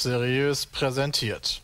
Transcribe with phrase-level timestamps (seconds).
[0.00, 1.60] Seriös präsentiert.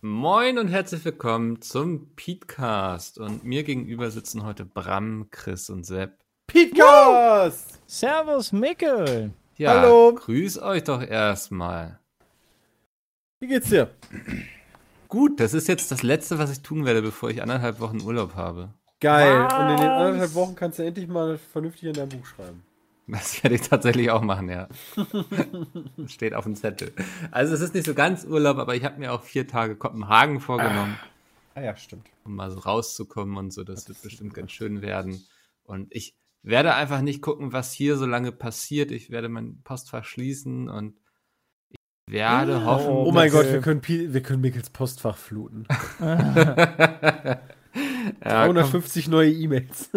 [0.00, 3.18] Moin und herzlich willkommen zum Petecast.
[3.18, 6.14] Und mir gegenüber sitzen heute Bram, Chris und Sepp.
[6.46, 7.78] Petecast!
[7.86, 9.34] Servus, Mickel!
[9.58, 10.14] Ja, Hallo.
[10.14, 12.00] grüß euch doch erstmal.
[13.40, 13.90] Wie geht's dir?
[15.08, 18.34] Gut, das ist jetzt das Letzte, was ich tun werde, bevor ich anderthalb Wochen Urlaub
[18.34, 18.72] habe.
[18.98, 19.44] Geil.
[19.44, 19.52] Was?
[19.52, 22.62] Und in den anderthalb Wochen kannst du endlich mal vernünftig in dein Buch schreiben.
[23.12, 24.68] Das werde ich tatsächlich auch machen, ja.
[25.96, 26.92] Das Steht auf dem Zettel.
[27.30, 30.40] Also es ist nicht so ganz Urlaub, aber ich habe mir auch vier Tage Kopenhagen
[30.40, 30.98] vorgenommen,
[31.54, 32.06] Ah ja, stimmt.
[32.24, 33.64] um mal so rauszukommen und so.
[33.64, 35.22] Das wird bestimmt ganz schön werden.
[35.64, 38.90] Und ich werde einfach nicht gucken, was hier so lange passiert.
[38.90, 40.96] Ich werde mein Postfach schließen und
[41.70, 42.90] ich werde hoffen.
[42.90, 43.30] Oh mein.
[43.30, 45.66] Gott, wir können, wir können Mickels Postfach fluten.
[46.00, 47.40] ja,
[48.46, 49.90] komm, 350 neue E-Mails.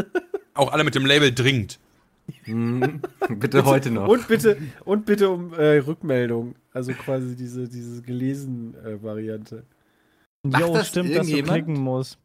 [0.53, 1.79] Auch alle mit dem Label dringend.
[2.43, 3.01] hm,
[3.39, 4.07] bitte heute noch.
[4.07, 6.55] Und bitte, und bitte um äh, Rückmeldung.
[6.71, 9.65] Also quasi diese, diese gelesen äh, Variante.
[10.43, 12.17] Macht Jo, das stimmt, dass du klicken musst.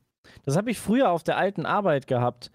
[0.44, 2.50] Das habe ich früher auf der alten Arbeit gehabt.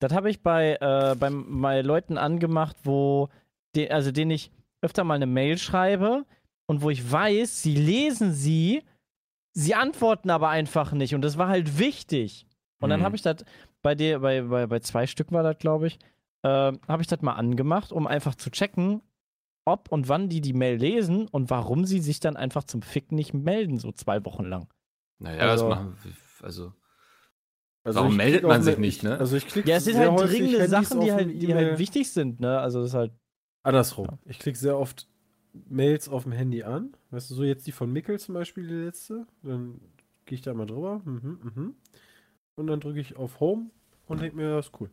[0.00, 3.28] Das habe ich bei, äh, beim, bei Leuten angemacht, wo,
[3.74, 6.24] de, also denen ich öfter mal eine Mail schreibe
[6.66, 8.82] und wo ich weiß, sie lesen sie,
[9.54, 11.14] sie antworten aber einfach nicht.
[11.14, 12.46] Und das war halt wichtig.
[12.80, 13.06] Und dann Hm.
[13.06, 13.44] habe ich das
[13.82, 15.98] bei dir, bei, bei, bei zwei Stück war das, glaube ich,
[16.42, 19.02] äh, habe ich das mal angemacht, um einfach zu checken,
[19.64, 23.12] ob und wann die die Mail lesen und warum sie sich dann einfach zum Fick
[23.12, 24.68] nicht melden, so zwei Wochen lang.
[25.18, 26.12] Naja, Also- was machen wir?
[26.46, 26.72] Also,
[27.84, 29.18] Also Warum meldet man sich nicht, ne?
[29.18, 32.10] Also ich klicke Ja, es sind sehr halt dringende Sachen, die halt, die halt wichtig
[32.12, 32.58] sind, ne?
[32.60, 33.12] Also das ist halt.
[33.62, 34.06] Andersrum.
[34.24, 35.08] Ich klicke sehr oft
[35.68, 36.94] Mails auf dem Handy an.
[37.10, 39.26] Weißt du, so jetzt die von Mickel zum Beispiel, die letzte.
[39.42, 39.80] Dann
[40.26, 41.00] gehe ich da mal drüber.
[41.04, 41.74] Mhm, mhm.
[42.56, 43.70] Und dann drücke ich auf Home
[44.06, 44.90] und denke mir, das ist cool.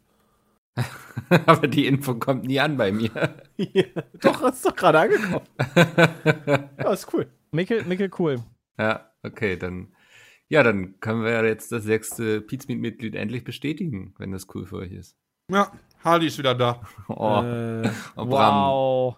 [1.45, 3.11] aber die Info kommt nie an bei mir.
[3.57, 3.83] Ja,
[4.21, 5.47] doch, ist doch gerade angekommen.
[6.77, 7.27] Ja, ist cool.
[7.51, 8.41] Mickel, Mickel, cool.
[8.77, 9.93] ja, okay, dann.
[10.49, 14.77] Ja, dann können wir ja jetzt das sechste Pizmeet-Mitglied endlich bestätigen, wenn das cool für
[14.77, 15.17] euch ist.
[15.49, 15.71] Ja,
[16.03, 16.81] Hardy ist wieder da.
[17.07, 18.27] Oh, Äh, oh.
[18.27, 19.15] Wow.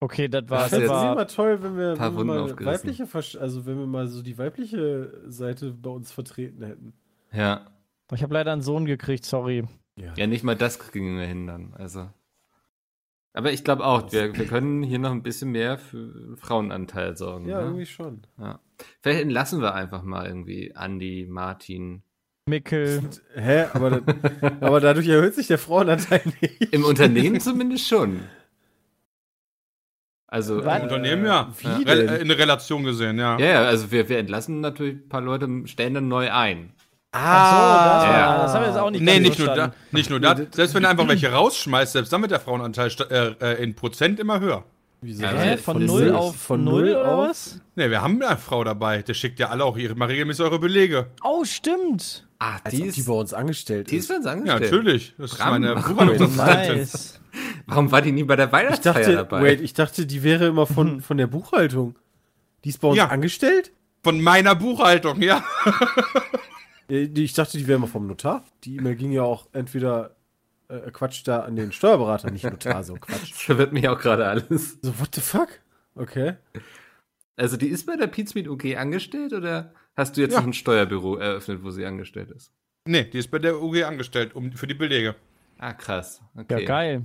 [0.00, 0.68] Okay, das war.
[0.68, 3.06] Das war immer toll, wenn wir, paar wenn wir mal weibliche,
[3.40, 6.92] also wenn wir mal so die weibliche Seite bei uns vertreten hätten.
[7.32, 7.66] Ja.
[8.12, 9.64] ich habe leider einen Sohn gekriegt, sorry.
[9.96, 11.74] Ja, nicht mal das kriegen wir hin dann.
[11.74, 12.10] Also.
[13.32, 17.48] Aber ich glaube auch, wir, wir können hier noch ein bisschen mehr für Frauenanteil sorgen.
[17.48, 17.64] Ja, ne?
[17.66, 18.22] irgendwie schon.
[18.38, 18.60] Ja.
[19.00, 22.02] Vielleicht entlassen wir einfach mal irgendwie Andi, Martin.
[22.46, 23.02] Mickel.
[23.34, 23.66] Hä?
[23.72, 24.02] Aber, das,
[24.60, 26.72] aber dadurch erhöht sich der Frauenanteil nicht.
[26.72, 28.20] Im Unternehmen zumindest schon.
[30.28, 30.60] Also?
[30.60, 31.52] Im Unternehmen, ja.
[31.62, 32.08] Denn?
[32.08, 33.38] äh, in der Relation gesehen, ja.
[33.38, 36.72] ja, ja, also wir, wir entlassen natürlich ein paar Leute, stellen dann neu ein.
[37.18, 38.42] Ach so, das, war, Ja.
[38.42, 40.40] das haben wir jetzt auch nicht Nee, nicht nur, da, nicht nur das.
[40.52, 44.20] Selbst wenn du einfach welche rausschmeißt, selbst dann wird der Frauenanteil äh, äh, in Prozent
[44.20, 44.64] immer höher.
[45.02, 45.22] Wieso?
[45.24, 45.56] Ja, Hä?
[45.56, 47.60] Von Von, null- null auf von null null oder auf- was?
[47.74, 49.02] Ne, wir haben eine Frau dabei.
[49.02, 51.08] Der schickt ja alle auch ihre, mal regelmäßig eure Belege.
[51.22, 52.26] Oh, stimmt.
[52.38, 54.04] Ah, die ist, die bei uns angestellt die ist.
[54.04, 54.62] ist für uns Ja, angestellt.
[54.72, 55.14] natürlich.
[55.18, 56.76] Das ist meine Buchhaltungsassistentin.
[56.78, 57.20] Nice.
[57.66, 59.42] Warum war die nie bei der Ich Weihnachtsfeier dachte, dabei?
[59.42, 61.94] wait, ich dachte, die wäre immer von, von der Buchhaltung.
[62.64, 63.08] Die ist bei uns Ja.
[63.08, 63.72] angestellt?
[64.02, 65.42] Von meiner Buchhaltung, ja.
[66.90, 68.44] Äh, Ich dachte, die wäre immer vom Notar.
[68.64, 70.16] Die E-Mail ging ja auch entweder
[70.68, 73.30] äh, Quatsch da an den Steuerberater, nicht Notar, so Quatsch.
[73.32, 74.78] Das verwirrt mich auch gerade alles.
[74.82, 75.48] So, what the fuck?
[75.94, 76.34] Okay.
[77.36, 80.40] Also die ist bei der Pizmeet UG angestellt oder hast du jetzt Ja.
[80.40, 82.50] noch ein Steuerbüro eröffnet, wo sie angestellt ist?
[82.88, 85.16] Nee, die ist bei der UG angestellt, um, für die Belege.
[85.58, 86.20] Ah, krass.
[86.34, 86.64] Ja, Okay.
[86.64, 87.04] geil.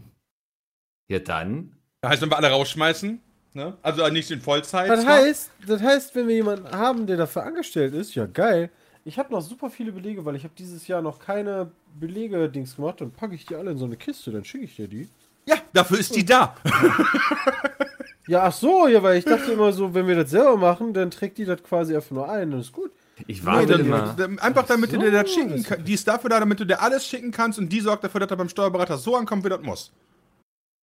[1.09, 1.75] Ja, dann.
[2.01, 3.19] Das heißt, wenn wir alle rausschmeißen,
[3.53, 3.77] ne?
[3.81, 4.89] also nicht in Vollzeit.
[4.89, 5.13] Das zwar.
[5.17, 8.69] heißt, das heißt, wenn wir jemanden haben, der dafür angestellt ist, ja geil.
[9.03, 13.01] Ich habe noch super viele Belege, weil ich habe dieses Jahr noch keine Belege-Dings gemacht.
[13.01, 15.09] Dann packe ich die alle in so eine Kiste, dann schicke ich dir die.
[15.47, 16.55] Ja, dafür ist die da.
[18.27, 21.09] Ja, ach so, ja, weil ich dachte immer so, wenn wir das selber machen, dann
[21.09, 22.91] trägt die das quasi einfach nur ein, dann ist gut.
[23.27, 24.13] Ich Nee, warte dann, immer.
[24.17, 25.87] dann- einfach damit du so, dir das schicken kannst.
[25.87, 28.29] Die ist dafür da, damit du dir alles schicken kannst und die sorgt dafür, dass
[28.29, 29.91] er beim Steuerberater so ankommt, wie das muss.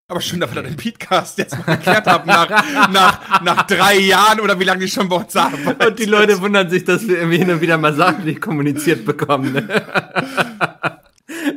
[0.10, 2.50] Aber schön, dass wir das im Podcast jetzt mal geklärt haben, nach,
[2.90, 5.86] nach, nach drei Jahren oder wie lange die schon bei uns arbeiten.
[5.86, 9.04] Und die Leute wundern sich, dass wir irgendwie hin und wieder mal Sachen nicht kommuniziert
[9.06, 9.52] bekommen.
[9.52, 9.68] Ne?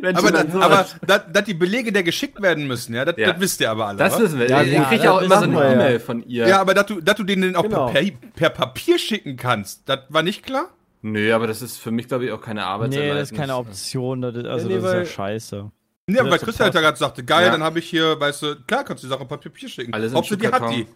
[0.02, 3.14] Aber, da, dann so- aber dass, dass die Belege der geschickt werden müssen, ja, das,
[3.18, 3.32] Ja.
[3.32, 3.98] das wisst ihr aber alle.
[3.98, 4.48] das wissen wir.
[4.48, 5.72] Ja, ich ja, kriege das auch immer so eine wir ja.
[5.72, 6.48] E-Mail von ihr.
[6.48, 7.86] Ja, aber dass du, dass du denen auch Genau.
[7.86, 8.02] per,
[8.34, 10.70] per Papier schicken kannst, das war nicht klar?
[11.02, 13.14] Nö, aber das ist für mich, glaube ich, auch keine Arbeitserlaubnis.
[13.14, 14.22] Nee, das ist keine Option.
[14.22, 15.70] Das ist, also, nee, das ist ja scheiße.
[16.12, 17.52] Nee, aber Ja, weil so Christa halt ja gerade sagte, geil, Ja.
[17.52, 19.92] dann habe ich hier, weißt du, klar kannst du die Sache per Papier schicken.
[19.94, 20.86] Alles im Hauptsache, die hat die.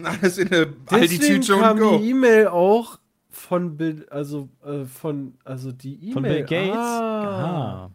[0.04, 1.98] Alles in eine Deswegen Aldi-Tüte und go.
[1.98, 2.98] die E-Mail auch
[3.28, 6.12] von Bill, also äh, von, also die E-Mail.
[6.14, 6.76] Von Bill Gates?
[6.76, 7.84] Ah.
[7.86, 7.90] Ah.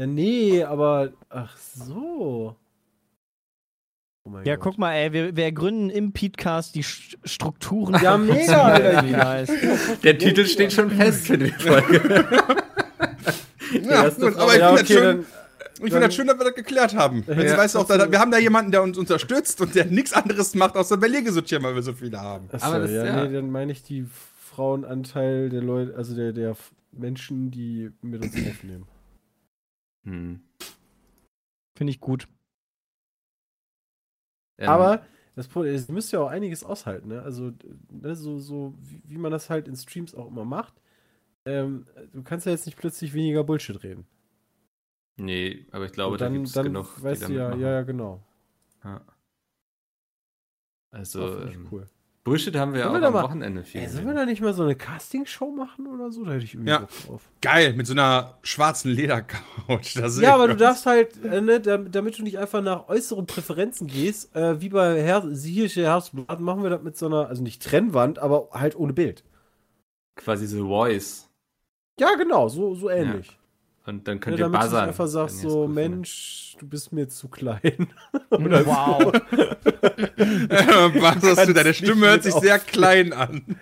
[0.00, 2.56] Ja, nee, aber ach so.
[4.24, 4.64] Oh mein Ja, Gott.
[4.64, 8.00] guck mal, ey, wir, wir gründen im Podcast die St- Strukturen.
[8.02, 9.56] Ja, mega, Alter.
[10.02, 12.26] Der Titel steht schon fest für die Folge.
[13.72, 15.26] Ja, gut, aber ich ja, finde okay, das, schön-
[15.86, 17.24] ich find das schön, dass wir das geklärt haben.
[17.26, 17.56] Jetzt Ja.
[17.58, 20.54] weißt du auch, da, wir haben da jemanden, der uns unterstützt und der nichts anderes
[20.54, 22.48] macht, außer Belege sortieren, weil wir so viele haben.
[22.52, 23.24] Achso, Aber das- ja, ja.
[23.26, 24.06] nee, dann meine ich die
[24.40, 26.56] Frauenanteil der Leute, also der, der
[26.92, 28.86] Menschen, die mit uns aufnehmen.
[30.04, 30.40] Hm.
[31.76, 32.26] Finde ich gut.
[34.58, 35.02] Ähm, Aber
[35.36, 37.22] das Problem ist, ihr müsst ja auch einiges aushalten, ne?
[37.22, 37.52] Also,
[37.92, 40.74] ne, so, so wie, wie man das halt in Streams auch immer macht.
[41.48, 44.06] Ähm, du kannst ja jetzt nicht plötzlich weniger Bullshit reden.
[45.16, 46.86] Nee, aber ich glaube, Und da dann, gibt es dann genug.
[46.98, 47.60] die weißt du damit ja, machen.
[47.60, 48.22] ja, ja, genau.
[48.84, 49.00] Ja.
[50.90, 51.86] Das Also, ähm, cool.
[52.24, 53.80] Bullshit haben wir Sollen auch wir am mal- Wochenende viel.
[53.80, 56.24] Ey, sollen wir da nicht mal so eine Castingshow machen oder so?
[56.24, 56.80] Da hätte ich irgendwie Ja.
[56.80, 57.30] Bock drauf.
[57.40, 59.94] Geil, mit so einer schwarzen Ledercouch.
[60.20, 64.36] Ja, aber du darfst halt, äh, ne, damit, du nicht einfach nach äußeren Präferenzen gehst,
[64.36, 68.18] äh, wie bei Her Siehische Herzblatt, machen wir das mit so einer, also nicht Trennwand,
[68.18, 69.24] aber halt ohne Bild.
[70.16, 71.27] Quasi The Voice.
[71.98, 73.36] Ja, genau, so, so ähnlich.
[73.86, 74.80] Und dann Ne, könnt ihr damit du buzzern.
[74.82, 75.74] nicht einfach sagst, so, findet.
[75.90, 77.88] Mensch, du bist mir zu klein.
[78.30, 79.12] wow.
[81.00, 81.54] Was hast du?
[81.54, 83.56] Deine Stimme hört sich sehr klein an.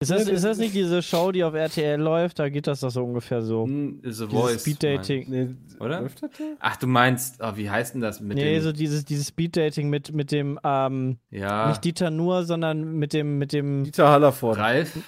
[0.00, 2.40] Ist das, ist das nicht diese Show, die auf RTL läuft?
[2.40, 3.64] Da geht das doch so ungefähr so.
[3.64, 4.60] Hm, The Voice.
[4.60, 5.24] Speeddating.
[5.30, 6.00] Nee, Oder?
[6.00, 6.44] Läuft das da?
[6.58, 8.62] Ach, du meinst, oh, wie heißt denn das mit nee, dem?
[8.62, 13.38] so dieses, dieses Speeddating mit, mit dem, ähm, ja, nicht Dieter nur, sondern mit dem,
[13.38, 14.58] mit dem, Dieter Hallerford.
[14.58, 14.98] Ralf?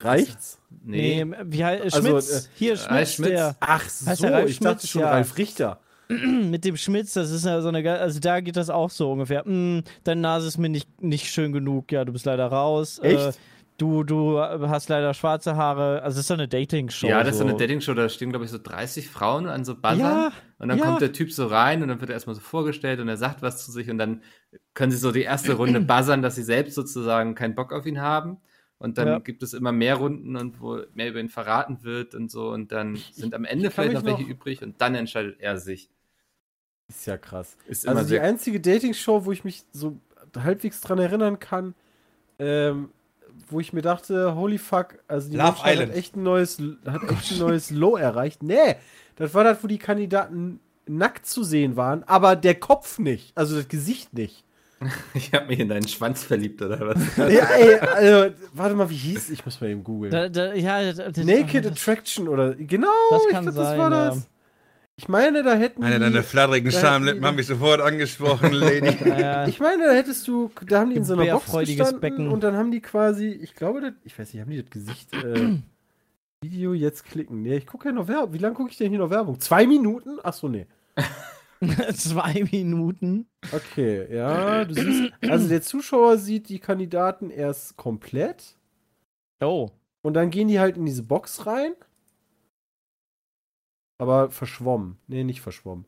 [0.00, 0.58] Reicht's?
[0.84, 1.24] Nee.
[1.24, 2.46] nee, wie heißt, Also, Schmitz.
[2.46, 3.28] äh, Hier, Ralf Schmitz, Schmitz?
[3.30, 4.88] der, Ach so, der ich dachte Schmitz?
[4.90, 5.10] schon Ja.
[5.10, 5.80] Ralf Richter.
[6.08, 9.48] mit dem Schmitz, das ist ja so eine, also da geht das auch so ungefähr.
[9.48, 12.98] Mm, deine Nase ist mir nicht, nicht schön genug, ja, du bist leider raus.
[12.98, 13.38] Äh, Echt?
[13.78, 16.02] du, du hast leider schwarze Haare.
[16.02, 17.08] Also es ist so eine Dating-Show.
[17.08, 19.64] Ja, das ist so so eine Dating-Show, da stehen, glaube ich, so 30 Frauen an
[19.64, 19.98] so Buzzern.
[19.98, 20.84] Ja, und dann ja.
[20.84, 23.42] kommt der Typ so rein und dann wird er erstmal so vorgestellt und er sagt
[23.42, 24.22] was zu sich und dann
[24.74, 28.00] können sie so die erste Runde buzzern, dass sie selbst sozusagen keinen Bock auf ihn
[28.00, 28.38] haben.
[28.82, 29.18] Und dann Ja.
[29.20, 32.50] gibt es immer mehr Runden und wo mehr über ihn verraten wird und so.
[32.50, 35.88] Und dann sind am Ende vielleicht noch welche noch- übrig und dann entscheidet er sich.
[36.88, 37.56] Ist ja krass.
[37.68, 39.96] Ist Also die sehr einzige Dating-Show, wo ich mich so
[40.36, 41.74] halbwegs dran erinnern kann,
[42.40, 42.90] ähm,
[43.48, 45.90] wo ich mir dachte, holy fuck, also die Love Menschheit Island.
[45.92, 48.42] hat echt ein neues, hat echt ein neues Low erreicht.
[48.42, 48.74] Nee,
[49.16, 53.54] das war das, wo die Kandidaten nackt zu sehen waren, aber der Kopf nicht, also
[53.56, 54.44] das Gesicht nicht.
[55.14, 57.16] Ich habe mich in deinen Schwanz verliebt, oder was?
[57.16, 60.10] ja, ey, also, warte mal, wie hieß Ich muss mal eben googeln.
[60.10, 63.78] Da, da, ja, das, Naked das, Attraction oder genau, Das ich kann glaub, sein, das
[63.78, 64.08] war ja.
[64.10, 64.28] das.
[64.96, 68.96] Ich meine, da hätten Eine die, deiner flatterigen Schamlippen haben mich sofort angesprochen, Lady.
[69.08, 72.28] ja, Ich meine, da hättest du, da haben die in so einer Box gestanden Becken.
[72.28, 75.14] und dann haben die quasi, ich glaube, das, ich weiß nicht, haben die das Gesicht,
[75.14, 75.56] äh,
[76.42, 77.42] Video jetzt klicken.
[77.42, 78.34] Nee, ich gucke ja noch Werbung.
[78.34, 79.40] Wie lange gucke ich denn hier noch Werbung?
[79.40, 80.18] Zwei Minuten?
[80.22, 80.66] Achso, nee.
[81.94, 83.26] zwei Minuten.
[83.52, 88.56] Okay, ja, siehst, also der Zuschauer sieht die Kandidaten erst komplett
[89.42, 89.70] Oh.
[90.02, 91.74] und dann gehen die halt in diese Box rein.
[93.98, 94.98] Aber verschwommen.
[95.06, 95.84] Nee, nicht verschwommen.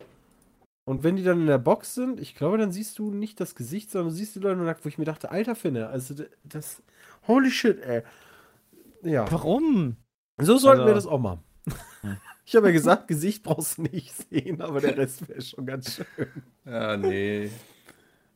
[0.87, 3.55] Und wenn die dann in der Box sind, ich glaube, dann siehst du nicht das
[3.55, 6.15] Gesicht, sondern du siehst die Leute nur nackt, wo ich mir dachte, alter Finne, also
[6.45, 6.83] das,
[7.27, 8.03] holy shit, ey.
[9.03, 9.97] Ja, Warum?
[10.41, 11.43] so sollten Also- wir das auch machen.
[12.45, 15.95] Ich habe ja gesagt, Gesicht brauchst du nicht sehen, aber der Rest wäre schon ganz
[15.97, 16.29] schön.
[16.65, 17.45] Ja, nee.
[17.45, 17.51] Ich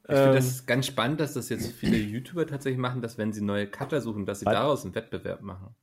[0.08, 0.16] Ähm.
[0.16, 3.66] finde das ganz spannend, dass das jetzt viele YouTuber tatsächlich machen, dass wenn sie neue
[3.66, 4.54] Cutter suchen, dass sie Was?
[4.54, 5.74] daraus einen Wettbewerb machen.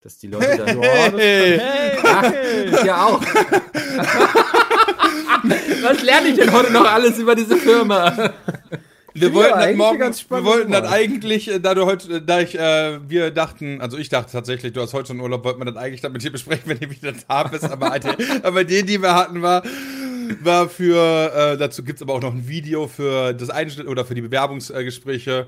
[0.00, 0.82] Dass die Leute dann.
[0.82, 1.58] Ja, das Hey.
[1.58, 2.86] Hey, Ach, okay.
[2.86, 3.22] ja auch.
[5.82, 8.32] Was lerne ich denn heute noch alles über diese Firma?
[9.14, 12.58] Wir wollten das eigentlich morgen, wir wollten das eigentlich, äh, da du heute, da ich,
[12.58, 15.76] äh, wir dachten, also ich dachte tatsächlich, du hast heute schon Urlaub, wollten wir das
[15.76, 19.00] eigentlich dann mit dir besprechen, wenn du wieder da bist, aber, Alter, aber die, die
[19.00, 19.62] wir hatten, war,
[20.42, 24.16] war für, äh, dazu gibt's aber auch noch ein Video für das Einschnitt oder für
[24.16, 25.46] die Bewerbungsgespräche.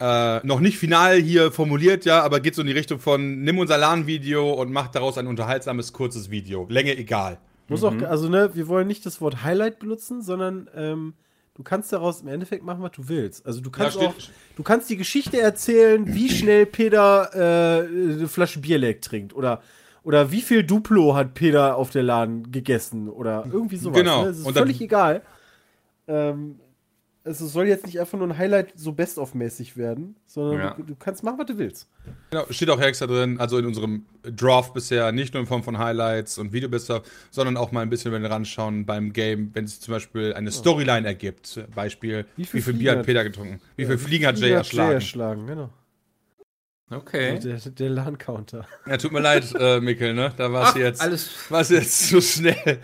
[0.00, 3.58] Äh, noch nicht final hier formuliert, ja, aber geht so in die Richtung von nimm
[3.58, 6.66] unser LAN-Video und mach daraus ein unterhaltsames, kurzes Video.
[6.68, 7.38] Länge egal.
[7.68, 11.14] Muss auch, also ne, wir wollen nicht das Wort Highlight benutzen, sondern ähm,
[11.56, 13.44] du kannst daraus im Endeffekt machen, was du willst.
[13.46, 14.14] Also du kannst Ja, auch,
[14.56, 19.62] du kannst die Geschichte erzählen, wie schnell Peter äh, eine Flasche Bier leer trinkt oder
[20.02, 23.98] oder wie viel Duplo hat Peter auf der Laden gegessen oder irgendwie sowas.
[23.98, 24.22] Genau.
[24.22, 24.28] Ne?
[24.28, 25.22] Es ist Und völlig egal.
[26.06, 26.60] Ähm,
[27.26, 30.74] es soll jetzt nicht einfach nur ein Highlight so best-of-mäßig werden, sondern Ja.
[30.74, 31.88] du, du kannst machen, was du willst.
[32.30, 35.78] Genau, steht auch extra drin, also in unserem Draft bisher, nicht nur in Form von
[35.78, 39.80] Highlights und Videobester, sondern auch mal ein bisschen, wenn wir ranschauen beim Game, wenn es
[39.80, 41.60] zum Beispiel eine Storyline ergibt.
[41.74, 43.60] Beispiel, Wie wie viel viel, Fliegen Bier hat Peter getrunken?
[43.76, 44.92] Wie viel Ja, Fliegen hat Jay Jay erschlagen?
[44.92, 45.70] erschlagen, genau.
[46.88, 47.40] Okay.
[47.40, 48.64] Der, der LAN-Counter.
[48.86, 50.32] Ja, tut mir leid, äh, Mikkel, ne?
[50.36, 51.30] Da war es jetzt, alles.
[51.48, 52.78] war's jetzt zu schnell.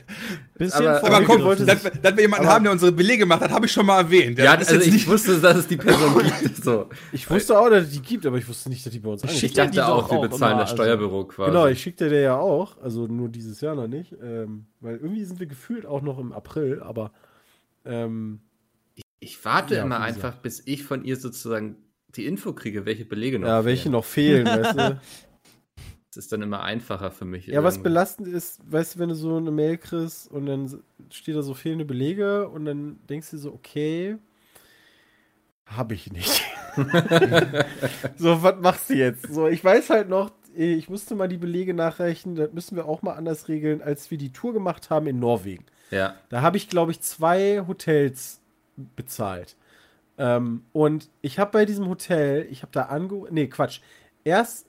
[0.57, 3.19] Bisschen Aber- Aber komm, wollte dass, sich- dass wir jemanden aber- haben, der unsere Belege
[3.19, 4.39] gemacht hat, habe ich schon mal erwähnt.
[4.39, 6.57] Der Ja, ist also jetzt ich nicht- wusste, dass es die Person gibt.
[6.65, 6.89] So.
[7.13, 9.23] Ich wusste auch, dass es die gibt, aber ich wusste nicht, dass die bei uns
[9.23, 11.51] Ich ja die dachte auch, wir bezahlen immer, das also- Steuerbüro quasi.
[11.53, 15.25] Genau, ich schickte dir ja auch, also nur dieses Jahr noch nicht, ähm, weil irgendwie
[15.25, 17.13] sind wir gefühlt auch noch im April, aber
[17.85, 18.41] ähm,
[19.21, 21.77] Ich warte Ja, immer einfach, bis ich von ihr sozusagen
[22.17, 23.93] die Info kriege, welche Belege noch ja, welche fehlen.
[23.93, 25.01] noch fehlen, weißt du?
[26.15, 27.47] Das ist dann immer einfacher für mich.
[27.47, 27.85] Ja, was irgendwie.
[27.85, 31.55] belastend ist, weißt du, wenn du so eine Mail kriegst und dann steht da so
[31.55, 34.19] fehlende Belege und dann denkst du so, okay,
[35.65, 36.43] habe ich nicht.
[38.19, 39.33] so, was machst du jetzt?
[39.33, 43.01] So, ich weiß halt noch, ich musste mal die Belege nachreichen, das müssen wir auch
[43.01, 45.65] mal anders regeln, als wir die Tour gemacht haben in Norwegen.
[45.91, 46.17] Ja.
[46.29, 48.41] Da habe ich, glaube ich, zwei Hotels
[48.97, 49.57] bezahlt.
[50.19, 53.27] Ähm, und ich habe bei diesem Hotel, ich habe da ange...
[53.31, 53.81] Nee, Quatsch.
[54.25, 54.67] Erst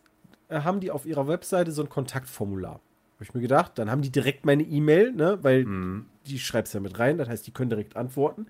[0.50, 2.74] äh, haben die auf ihrer Webseite so ein Kontaktformular.
[3.16, 5.40] Habe ich mir gedacht, dann haben die direkt meine E-Mail, ne?
[5.42, 6.06] Weil Mhm.
[6.26, 8.48] die schreibst ja mit rein, das heißt, die können direkt antworten.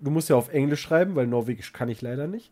[0.00, 2.50] Du musst ja auf Englisch schreiben, weil Norwegisch kann ich leider nicht.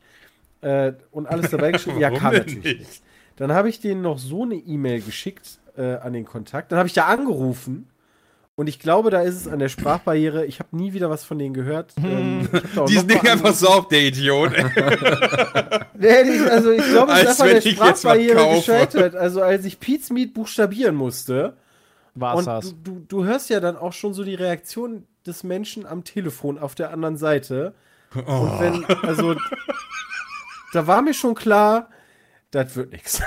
[0.60, 1.98] Äh, und alles dabei geschrieben.
[1.98, 2.78] ja, kann natürlich nicht?
[2.80, 3.02] nicht.
[3.36, 6.70] Dann habe ich denen noch so eine E-Mail geschickt äh, an den Kontakt.
[6.70, 7.88] Dann habe ich da angerufen.
[8.60, 10.44] Und ich glaube, da ist es an der Sprachbarriere.
[10.44, 11.94] Ich habe nie wieder was von denen gehört.
[11.96, 12.46] Ähm,
[12.86, 14.52] Diesen noch mal Ding einfach so auf, der Idiot.
[15.94, 19.14] Nee, also ich glaube, es ist einfach wenn der ich jetzt was Sprachbarriere gescheitert.
[19.14, 21.56] Also als ich Pete's Meat buchstabieren musste,
[22.14, 22.64] War's und das.
[22.68, 26.58] du, du, du hörst ja dann auch schon so die Reaktion des Menschen am Telefon
[26.58, 27.72] auf der anderen Seite.
[28.14, 28.30] Oh.
[28.30, 29.36] Und wenn, also,
[30.74, 31.88] da war mir schon klar,
[32.50, 33.22] das wird nichts.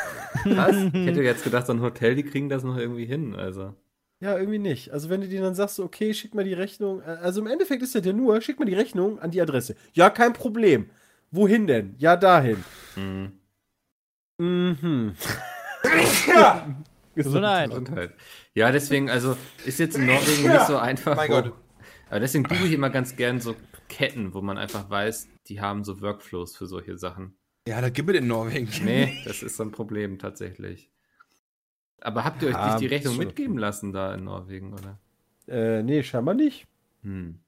[0.45, 0.75] Was?
[0.75, 3.35] Ich hätte jetzt gedacht, so ein Hotel, die kriegen das noch irgendwie hin.
[3.35, 3.73] Also.
[4.23, 4.91] Ja, irgendwie nicht.
[4.91, 7.01] Also wenn du dir dann sagst, okay, schick mal die Rechnung.
[7.01, 9.75] äh, Also im Endeffekt ist das ja nur, schick mal die Rechnung an die Adresse.
[9.93, 10.89] Ja, kein Problem.
[11.31, 11.95] Wohin denn?
[11.97, 12.63] Ja, dahin.
[12.95, 13.33] Mhm.
[14.39, 15.13] Mhm.
[17.15, 17.69] Gesundheit.
[17.69, 18.13] Gesundheit.
[18.55, 21.15] Ja, deswegen, also ist jetzt in Norwegen nicht so einfach.
[21.15, 21.53] Mein wo- Gott.
[22.09, 23.55] Aber deswegen buche ich immer ganz gern so
[23.89, 27.35] Ketten, wo man einfach weiß, die haben so Workflows für solche Sachen.
[27.67, 28.69] Ja, das gibt es in Norwegen.
[28.83, 30.89] Nee, das ist so ein Problem tatsächlich.
[32.03, 34.99] Aber habt ihr euch Ja, nicht die Rechnung mitgeben lassen da in Norwegen, oder?
[35.47, 36.67] Äh, nee, scheinbar nicht.
[37.01, 37.39] Hm.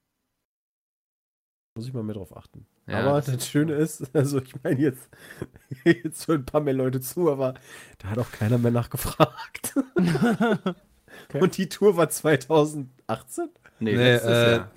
[1.78, 2.66] Muss ich mal mehr drauf achten.
[2.88, 5.10] Ja, aber das das, ist Schöne ist, also ich meine, jetzt,
[5.84, 7.56] jetzt hören ein paar mehr Leute zu, aber
[7.98, 9.76] da hat auch keiner mehr nachgefragt.
[11.34, 13.50] Und die Tour war 2018?
[13.80, 14.72] Nee, Nee, letztes äh, Jahr.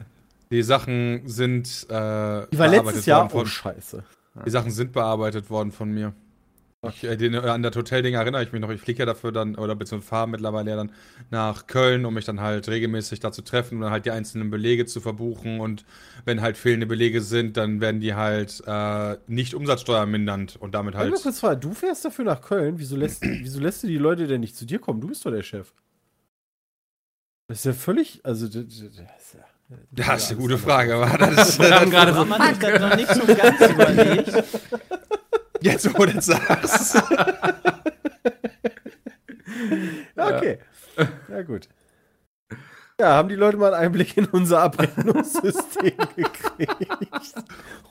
[0.51, 3.21] Die Sachen sind äh, Die war bearbeitet letztes Jahr.
[3.21, 4.05] worden von, Oh, scheiße.
[4.47, 6.15] Die Sachen sind bearbeitet worden von mir.
[6.87, 8.71] Ich, äh, den, an das Hotelding erinnere ich mich noch.
[8.71, 10.93] Ich fliege ja dafür dann, oder beziehungsweise fahre mittlerweile ja dann
[11.31, 14.49] nach Köln, um mich dann halt regelmäßig da zu treffen und dann halt die einzelnen
[14.49, 15.59] Belege zu verbuchen.
[15.59, 15.85] Und
[16.25, 21.11] wenn halt fehlende Belege sind, dann werden die halt äh, nicht umsatzsteuermindernd und damit Halt.
[21.13, 21.23] halt.
[21.23, 22.79] kurz fragen, du fährst dafür nach Köln.
[22.79, 25.01] Wieso lässt, wieso lässt du die Leute denn nicht zu dir kommen?
[25.01, 25.73] Du bist doch der Chef.
[27.49, 28.21] Das ist ja völlig.
[28.23, 28.83] Also, das, ist
[29.35, 29.45] ja.
[29.91, 32.97] Das ist eine gute Frage, aber das ist, Wir haben gerade so sich das noch
[32.97, 34.45] nicht so ganz überlegt?
[35.61, 37.03] Jetzt, wo du das sagst.
[40.17, 40.59] Ja, okay.
[41.29, 41.69] Ja, gut.
[43.01, 47.35] Ja, haben die Leute mal einen Einblick in unser Abrechnungssystem gekriegt?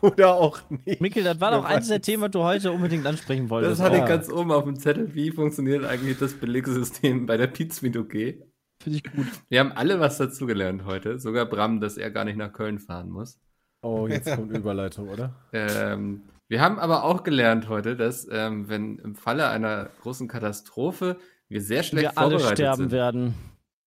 [0.02, 1.00] Oder auch nicht?
[1.00, 2.02] Mikkel, das war doch eines der.
[2.02, 3.80] Themen, was du heute unbedingt ansprechen wolltest.
[3.80, 4.04] Das hatte Ja.
[4.04, 5.14] ich ganz oben auf dem Zettel.
[5.16, 8.44] Wie funktioniert eigentlich das Belegsystem bei der Pizmeet okay?
[8.84, 9.28] Finde ich gut.
[9.50, 11.20] Wir haben alle was dazugelernt heute.
[11.20, 13.40] Sogar Bram, dass er gar nicht nach Köln fahren muss.
[13.82, 15.34] Oh, jetzt kommt Überleitung, oder?
[15.54, 21.18] Ähm, wir haben aber auch gelernt heute, dass ähm, wenn im Falle einer großen Katastrophe
[21.50, 22.92] wir sehr schlecht Wir alle vorbereitet sterben sind.
[22.92, 23.34] werden.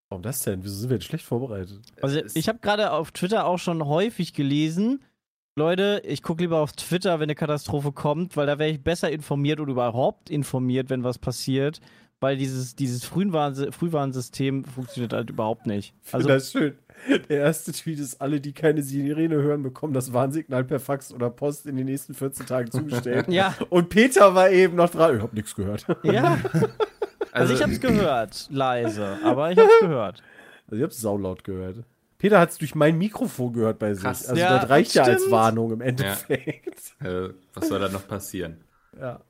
[0.09, 0.65] Warum das denn?
[0.65, 1.81] Wieso sind wir jetzt schlecht vorbereitet?
[2.03, 5.03] Also Es- ich habe gerade auf Twitter auch schon häufig gelesen,
[5.57, 9.11] Leute, ich gucke lieber auf Twitter, wenn eine Katastrophe kommt, weil da wäre ich besser
[9.11, 11.81] informiert oder überhaupt informiert, wenn was passiert,
[12.21, 15.95] weil dieses, dieses Frühwarnsystem funktioniert halt überhaupt nicht.
[16.07, 16.75] Also, Also das ist schön.
[17.31, 21.31] Der erste Tweet ist, alle, die keine Sirene hören, bekommen das Warnsignal per Fax oder
[21.31, 23.27] Post in den nächsten 14 Tagen zugestellt.
[23.33, 25.17] ja, Und Peter war eben noch dran.
[25.17, 25.87] Ich hab nichts gehört.
[26.03, 26.39] ja.
[26.53, 26.69] Also,
[27.33, 30.23] Also, ich hab's gehört, leise, aber ich hab's gehört.
[30.67, 31.85] Also ich hab's saulaut gehört.
[32.19, 34.03] Peter hat's durch mein Mikrofon gehört bei sich.
[34.03, 34.27] Krass.
[34.27, 35.31] Also Ja, das reicht ja als.
[35.31, 36.97] Warnung im Endeffekt.
[37.01, 38.59] äh, was soll da noch passieren?
[39.01, 39.21] Ja.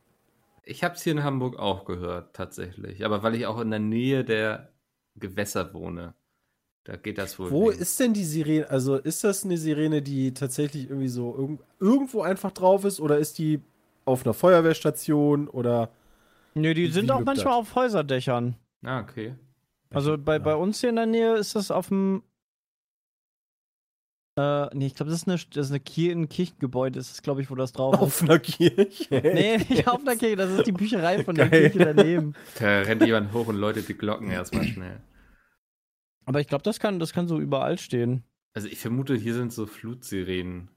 [0.71, 3.05] Ich habe es hier in Hamburg auch gehört, tatsächlich.
[3.05, 4.71] Aber weil ich auch in der Nähe der
[5.17, 6.15] Gewässer wohne,
[6.85, 7.50] da geht das wohl.
[7.50, 7.81] Wo nicht.
[7.81, 8.71] ist denn die Sirene?
[8.71, 13.19] Also ist das eine Sirene, die tatsächlich irgendwie so irgend, irgendwo einfach drauf ist oder
[13.19, 13.61] ist die
[14.05, 15.91] auf einer Feuerwehrstation oder
[16.55, 17.69] Nö, die sind auch manchmal das?
[17.69, 18.57] auf Häuserdächern.
[18.83, 19.35] Ah, okay.
[19.91, 22.23] Also bei, bei uns hier in der Nähe ist das auf dem
[24.40, 27.23] Äh, nee, ich glaube, das ist, eine, das ist eine Kir ein Kirchengebäude, das ist,
[27.23, 28.00] glaube ich, wo das drauf ist.
[28.00, 28.87] Auf einer Kirche.
[29.11, 31.70] Nee, nicht auf einer Kirche, das ist die Bücherei von der Geil.
[31.70, 32.35] Kirche daneben.
[32.59, 35.00] Da rennt jemand hoch und läutet die Glocken erstmal schnell.
[36.26, 38.23] Aber ich glaube, das kann, das kann so überall stehen.
[38.54, 40.70] Also ich vermute, hier sind so Flutsirenen,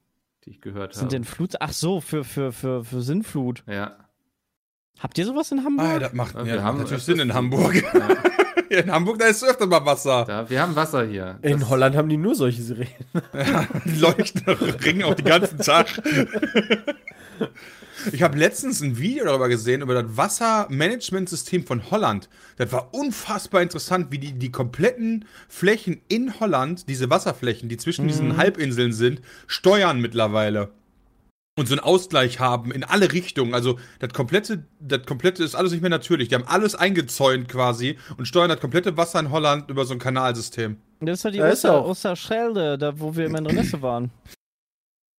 [0.44, 1.10] die ich gehört Sind habe.
[1.10, 1.54] denn Flut?
[1.60, 3.62] Ach so, für, für, für, für Sinnflut.
[3.68, 3.96] Ja.
[5.00, 5.86] Habt ihr sowas in Hamburg?
[5.86, 7.74] Ah, das macht Ja, wir das haben macht natürlich Sinn in Hamburg.
[7.74, 8.08] ja.
[8.70, 10.24] Ja, in Hamburg, da ist öfter mal Wasser.
[10.26, 11.38] Da, wir haben Wasser hier.
[11.42, 12.88] In Das- Holland haben die nur solche Sirenen.
[13.84, 15.86] Die leuchten ringen auch den ganzen Tag.
[18.12, 22.28] Ich habe letztens ein Video darüber gesehen, über das Wassermanagementsystem von Holland.
[22.56, 28.06] Das war unfassbar interessant, wie die die kompletten Flächen in Holland, diese Wasserflächen, die zwischen
[28.08, 30.70] diesen Halbinseln sind, steuern mittlerweile.
[31.56, 33.54] Und so einen Ausgleich haben in alle Richtungen.
[33.54, 36.28] Also das komplette, das komplette ist alles nicht mehr natürlich.
[36.28, 40.00] Die haben alles eingezäunt quasi und steuern das komplette Wasser in Holland über so ein
[40.00, 40.78] Kanalsystem.
[41.00, 41.84] Das ist ja die Da Oster.
[41.86, 44.10] Osterschelde, da wo wir immer in Renesse waren.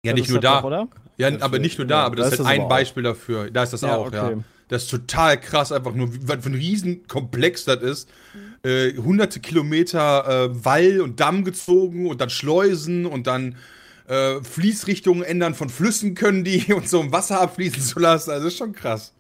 [0.05, 0.57] Ja, Das nicht nur das da.
[0.59, 0.87] Doch, oder?
[1.17, 2.69] Ja, Das aber nicht nur da, aber das Da ist halt das ein auch.
[2.69, 3.49] Beispiel dafür.
[3.49, 4.27] Da ist das Ja, auch, ja.
[4.27, 4.37] okay.
[4.67, 8.09] Das ist total krass, einfach nur, wie- was für ein Riesenkomplex das ist.
[8.63, 13.55] Äh, hunderte Kilometer äh, Wall und Damm gezogen und dann Schleusen und dann
[14.07, 18.31] äh, Fließrichtungen ändern von Flüssen können die und so um Wasser abfließen zu lassen.
[18.31, 19.13] Also ist schon krass.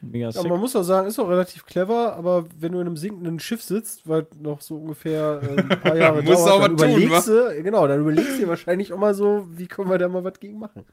[0.00, 0.48] Mega Aber sick.
[0.48, 3.62] man muss auch sagen, ist auch relativ clever, aber wenn du in einem sinkenden Schiff
[3.62, 7.28] sitzt, weil noch so ungefähr äh, ein paar Jahre Musst dauert, dann was tun, überlegst
[7.28, 10.24] du, genau, dann überlegst du dir wahrscheinlich auch mal so, wie können wir da mal
[10.24, 10.84] was gegen machen.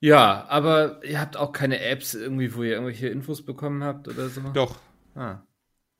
[0.00, 4.28] Ja, aber ihr habt auch keine Apps irgendwie, wo ihr irgendwelche Infos bekommen habt oder
[4.28, 4.42] so?
[4.52, 4.78] Doch,
[5.14, 5.40] Ah,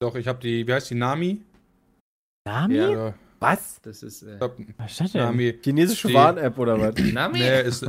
[0.01, 1.43] doch, ich habe die, wie heißt die, Nami?
[2.47, 2.77] Nami?
[2.77, 3.15] Ja.
[3.39, 3.81] Was?
[3.83, 4.23] das ist.
[4.23, 5.23] Äh, glaub, Was ist das denn?
[5.23, 5.59] Nami.
[5.63, 6.95] Chinesische Warn-App oder was?
[7.13, 7.39] Nami?
[7.41, 7.83] Nee, ist.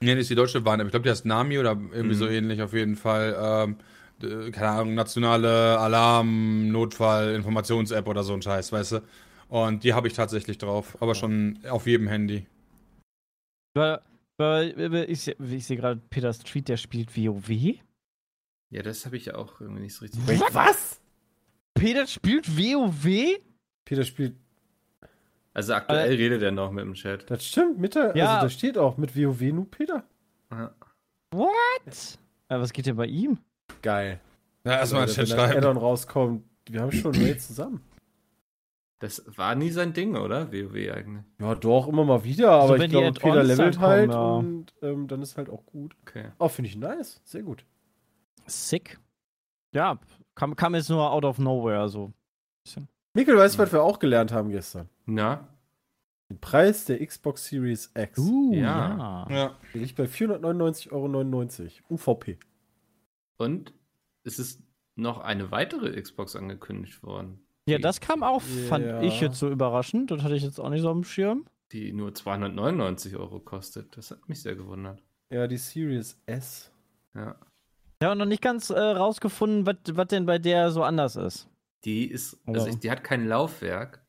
[0.00, 0.86] nee, das ist die deutsche Warn-App.
[0.86, 2.14] Ich glaube, die heißt Nami oder irgendwie Mhm.
[2.14, 3.36] so ähnlich auf jeden Fall.
[3.38, 9.02] Ähm, keine Ahnung, nationale Alarm, Notfall, Informations-App oder so ein Scheiß, weißt du?
[9.48, 12.46] Und die habe ich tatsächlich drauf, aber schon auf jedem Handy.
[13.74, 14.00] Weil,
[14.38, 17.74] weil, ich, seh- ich sehe gerade Peter Street, der spielt WoW.
[18.70, 20.20] Ja, das habe ich ja auch irgendwie nicht so richtig.
[20.52, 21.00] Was?
[21.74, 23.38] Peter spielt WoW?
[23.86, 24.34] Peter spielt,
[25.54, 27.30] Also aktuell redet er noch mit dem Chat.
[27.30, 28.34] das stimmt, mit der, Ja.
[28.34, 30.04] also da steht auch mit WoW nur Peter.
[30.50, 30.74] Ja.
[31.30, 32.18] What?
[32.48, 33.38] Äh, was geht denn bei ihm?
[33.80, 34.20] Geil.
[34.64, 35.56] Ja, erstmal in den Chat Wenn schreiben.
[35.58, 37.80] Addon rauskommt, wir haben schon Raid zusammen.
[38.98, 40.50] Das war nie sein Ding, oder?
[40.52, 41.24] WoW eigentlich.
[41.38, 44.18] Ja, doch, immer mal wieder, aber wenn ich die glaube, Peter levelt kommen, halt ja.
[44.36, 45.94] und ähm, dann ist halt auch gut.
[46.02, 46.30] Okay.
[46.38, 47.20] Oh, finde ich nice.
[47.24, 47.64] Sehr gut.
[48.46, 48.98] Sick.
[49.72, 49.98] Ja,
[50.34, 52.12] kam, kam jetzt nur out of nowhere, so.
[53.16, 54.88] Mikkel, weißt du, was wir auch gelernt haben gestern?
[55.06, 55.48] Na?
[56.28, 58.18] Den Preis der Xbox Series X.
[58.18, 59.26] Uh, Ja.
[59.28, 59.34] ja.
[59.34, 59.56] Ja.
[59.74, 61.94] Der liegt bei 499,99 Euro.
[61.94, 62.38] UVP.
[63.38, 63.72] Und
[64.24, 64.60] es ist
[64.96, 69.02] noch eine weitere Xbox angekündigt worden, Ja, das kam auch, fand Ja.
[69.02, 70.10] ich jetzt so überraschend.
[70.10, 71.46] Das hatte ich jetzt auch nicht so am Schirm.
[71.72, 73.96] die nur 299 Euro kostet.
[73.96, 75.02] Das hat mich sehr gewundert.
[75.30, 76.70] Ja, die Series S.
[77.14, 77.34] Ja.
[78.00, 81.48] Ich habe noch nicht ganz äh, rausgefunden, was denn bei der so anders ist.
[81.86, 84.04] Die ist, also ich, die hat kein Laufwerk.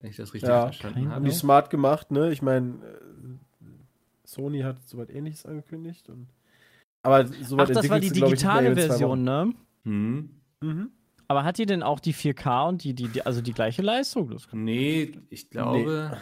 [0.00, 1.24] Wenn ich das richtig Ja, verstanden habe.
[1.26, 2.32] die smart gemacht, ne?
[2.32, 3.66] Ich meine, äh,
[4.24, 6.08] Sony hat soweit ähnliches angekündigt.
[6.08, 6.28] Und
[7.02, 9.52] aber soweit Ach, das war die digitale Version, ne?
[9.84, 10.30] Hm.
[10.60, 10.68] Wochen.
[10.68, 10.90] Mhm.
[11.28, 14.30] Aber hat die denn auch die 4K und die, die, die also die gleiche Leistung?
[14.30, 16.16] Das Nee, ich glaube.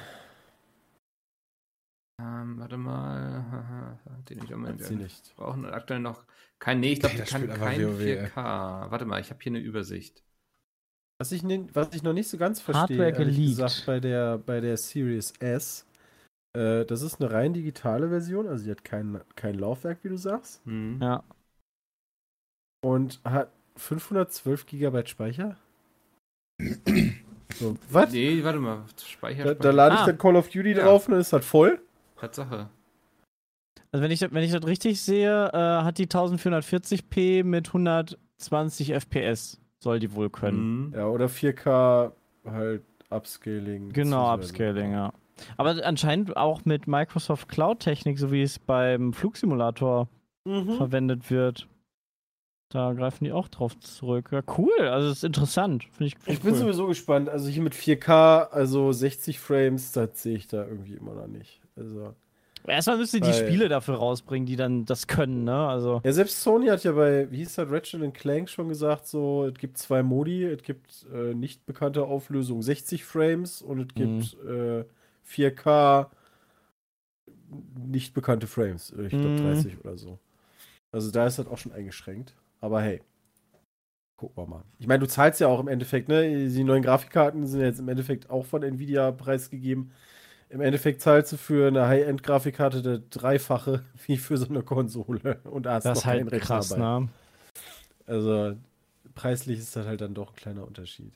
[2.22, 3.98] Ähm, warte mal.
[4.28, 5.35] Den ich Hat sie nicht.
[5.37, 6.24] brauchen aktuell noch
[6.59, 6.80] kein.
[6.80, 8.26] Nee, ich glaube, die das kann kein WoW, ey.
[8.26, 8.90] 4K.
[8.90, 10.22] Warte mal, ich habe hier eine Übersicht.
[11.20, 13.56] Was ich, ne, was ich noch nicht so ganz verstehe, Hardware ehrlich geleakt.
[13.56, 15.87] gesagt, bei der, bei der Series S,
[16.56, 20.16] äh, das ist eine rein digitale Version, also die hat kein, kein Laufwerk, wie du
[20.16, 20.98] sagst, Hm.
[21.00, 21.22] Ja.
[22.83, 25.56] und hat 512 Gigabyte Speicher.
[27.54, 28.12] so, was?
[28.12, 28.85] Nee, warte mal.
[29.02, 30.06] Speicher, Da, da lade ich Ah.
[30.06, 30.85] dann Call of Duty Ja.
[30.85, 31.80] drauf und dann ist das voll.
[32.20, 32.68] Tatsache.
[33.92, 38.92] Also wenn ich, das- wenn ich das richtig sehe, äh, hat die 1440p mit 120
[38.94, 39.59] FPS.
[39.83, 40.92] Soll die wohl können.
[40.92, 40.94] Hm.
[40.94, 42.12] Ja, oder 4K
[42.44, 43.92] halt Upscaling.
[43.92, 45.12] Genau, Upscaling, ja.
[45.56, 50.06] Aber anscheinend auch mit Microsoft Cloud-Technik, so wie es beim Flugsimulator
[50.46, 50.74] Mhm.
[50.76, 51.66] verwendet wird.
[52.72, 54.28] Da greifen die auch drauf zurück.
[54.33, 54.70] Ja, cool.
[54.80, 55.85] Also es ist interessant.
[55.85, 56.59] Finde ich, find Ich ich bin cool.
[56.61, 57.28] sowieso gespannt.
[57.30, 61.61] Also hier mit 4K, also 60 Frames, das sehe ich da irgendwie immer noch nicht.
[61.76, 62.14] Also.
[62.66, 65.66] Erstmal müsst ihr die Spiele dafür rausbringen, die dann das können, ne?
[65.66, 66.02] Also.
[66.04, 69.54] Ja, selbst Sony hat ja bei, wie hieß das, Ratchet Clank schon gesagt, so, es
[69.54, 74.85] gibt zwei Modi, es gibt äh, nicht bekannte Auflösung 60 Frames und es gibt äh,
[75.26, 76.09] 4K
[77.74, 78.92] nicht bekannte Frames.
[78.92, 79.37] Ich glaube Mhm.
[79.38, 80.18] 30 oder so.
[80.92, 82.35] Also da ist das auch schon eingeschränkt.
[82.61, 83.00] Aber hey.
[84.16, 84.64] gucken wir mal.
[84.78, 86.48] Ich meine, du zahlst ja auch im Endeffekt, ne?
[86.48, 89.92] Die neuen Grafikkarten sind ja jetzt im Endeffekt auch von Nvidia preisgegeben.
[90.50, 95.38] Im Endeffekt zahlst du für eine High-End-Grafikkarte der dreifache wie für so eine Konsole.
[95.44, 97.08] Und hast Das noch ist halt keinen Rechner krass, ne?
[98.06, 98.56] Also
[99.14, 101.12] preislich ist das halt dann doch ein kleiner Unterschied.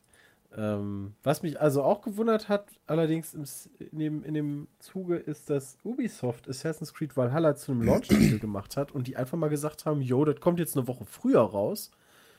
[0.56, 3.44] Ähm, was mich also auch gewundert hat, allerdings im,
[3.90, 8.76] in, dem, in dem Zuge, ist, dass Ubisoft Assassin's Creed Valhalla zu einem Launch-Titel gemacht
[8.76, 11.90] hat und die einfach mal gesagt haben, yo, das kommt jetzt eine Woche früher raus,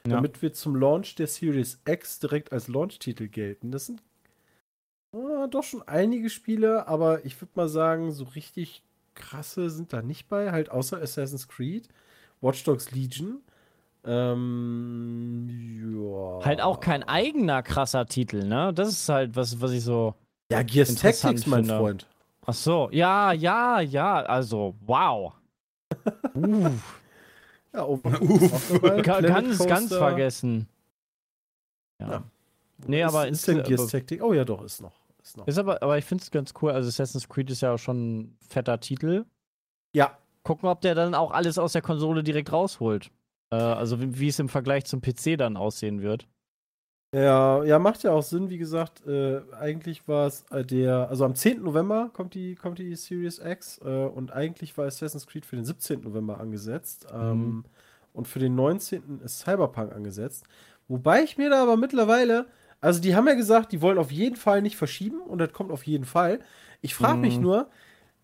[0.07, 0.13] Ja.
[0.15, 3.71] damit wir zum Launch der Series X direkt als Launch-Titel gelten.
[3.71, 4.01] Das sind
[5.15, 8.83] ah, doch schon einige Spiele, aber ich würde mal sagen, so richtig
[9.15, 11.87] krasse sind da nicht bei, halt außer Assassin's Creed,
[12.41, 13.39] Watch Dogs Legion.
[14.03, 15.47] Ähm,
[15.95, 16.45] ja.
[16.45, 18.71] Halt auch kein eigener krasser Titel, ne?
[18.73, 20.13] Das ist halt was, was ich so.
[20.51, 21.77] Ja, Gears Tactics, mein finde.
[21.79, 22.07] Freund.
[22.45, 25.33] Ach so, ja, ja, ja, also, wow.
[26.35, 27.01] Uff,
[27.73, 28.81] Ja, oh, Uff.
[29.01, 30.67] ga- ganz, ganz vergessen.
[31.99, 32.11] Ja.
[32.11, 32.23] Ja.
[32.85, 34.21] Nee, aber ist, ist denn ist- Gears aber- Tactics?
[34.23, 34.93] Oh ja, doch, ist noch.
[35.25, 35.47] Ist noch.
[35.47, 36.71] Ist aber, aber ich finde es ganz cool.
[36.71, 39.25] Also, Assassin's Creed ist ja auch schon ein fetter Titel.
[39.93, 43.09] Ja, Gucken, ob der dann auch alles aus der Konsole direkt rausholt.
[43.51, 46.27] Äh, also, wie, wie es im Vergleich zum PC dann aussehen wird.
[47.15, 51.23] Ja, ja, macht ja auch Sinn, wie gesagt, äh, eigentlich war es äh, der, also
[51.23, 51.63] am 10.
[51.63, 55.63] November kommt die, kommt die Series X äh, und eigentlich war Assassin's Creed für den
[55.63, 56.01] 17.
[56.01, 57.65] November angesetzt ähm, Mhm.
[58.11, 59.21] und für den 19.
[59.23, 60.43] ist Cyberpunk angesetzt.
[60.89, 62.47] Wobei ich mir da aber mittlerweile,
[62.81, 65.71] also die haben ja gesagt, die wollen auf jeden Fall nicht verschieben und das kommt
[65.71, 66.39] auf jeden Fall.
[66.81, 67.43] Ich frage mich Mhm.
[67.43, 67.69] nur,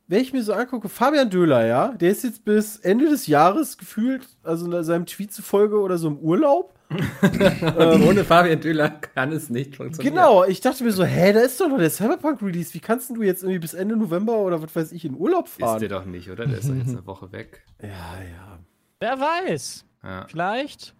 [0.07, 3.77] wenn ich mir so angucke, Fabian Döhler, ja, der ist jetzt bis Ende des Jahres
[3.77, 6.75] gefühlt, also in seinem Tweet zufolge oder so im Urlaub.
[6.89, 10.13] Und ohne Fabian Döhler kann es nicht funktionieren.
[10.13, 12.73] Genau, ich dachte mir so, hä, da ist doch noch der Cyberpunk-Release.
[12.73, 15.59] Wie kannst du jetzt irgendwie bis Ende November oder was weiß ich in Urlaub Ist
[15.61, 15.79] fahren?
[15.79, 16.45] der doch nicht, oder?
[16.45, 17.63] Der ist doch jetzt eine Woche weg.
[17.81, 18.59] ja, ja.
[18.99, 19.85] Wer weiß.
[20.03, 20.25] Ja.
[20.27, 20.93] Vielleicht.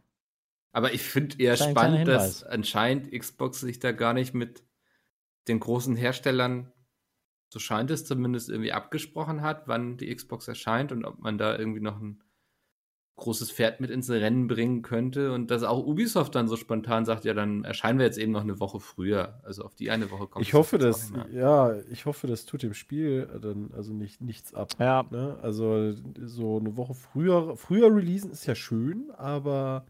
[0.71, 4.63] Aber ich finde eher Klein- spannend, dass anscheinend Xbox sich da gar nicht mit
[5.47, 6.71] den großen Herstellern,
[7.49, 11.57] so scheint es zumindest, irgendwie abgesprochen hat, wann die Xbox erscheint und ob man da
[11.57, 12.23] irgendwie noch ein
[13.17, 17.23] großes Pferd mit ins Rennen bringen könnte und dass auch Ubisoft dann so spontan sagt,
[17.25, 19.39] ja, dann erscheinen wir jetzt eben noch eine Woche früher.
[19.43, 21.27] Also auf die eine Woche kommt Ich es hoffe, mehr.
[21.31, 24.69] ja, ich hoffe, das tut dem Spiel dann also nicht, nichts ab.
[24.79, 25.05] Ja.
[25.11, 25.37] Ne?
[25.41, 29.85] Also so eine Woche früher, früher releasen ist ja schön, aber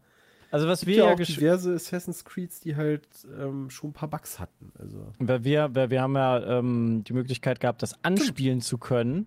[0.52, 4.08] Also, was wir ja ja auch diverse Assassin's Creeds, die halt ähm, schon ein paar
[4.08, 4.70] Bugs hatten.
[4.78, 9.26] Also Weil wir, weil wir haben ja ähm, die Möglichkeit gehabt, das anspielen zu können.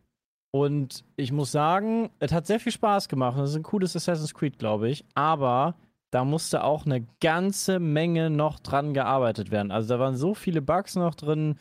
[0.51, 3.37] Und ich muss sagen, es hat sehr viel Spaß gemacht.
[3.37, 5.03] Das ist ein cooles Assassin's Creed, glaube ich.
[5.15, 5.75] Aber
[6.11, 9.71] da musste auch eine ganze Menge noch dran gearbeitet werden.
[9.71, 11.57] Also da waren so viele Bugs noch drin,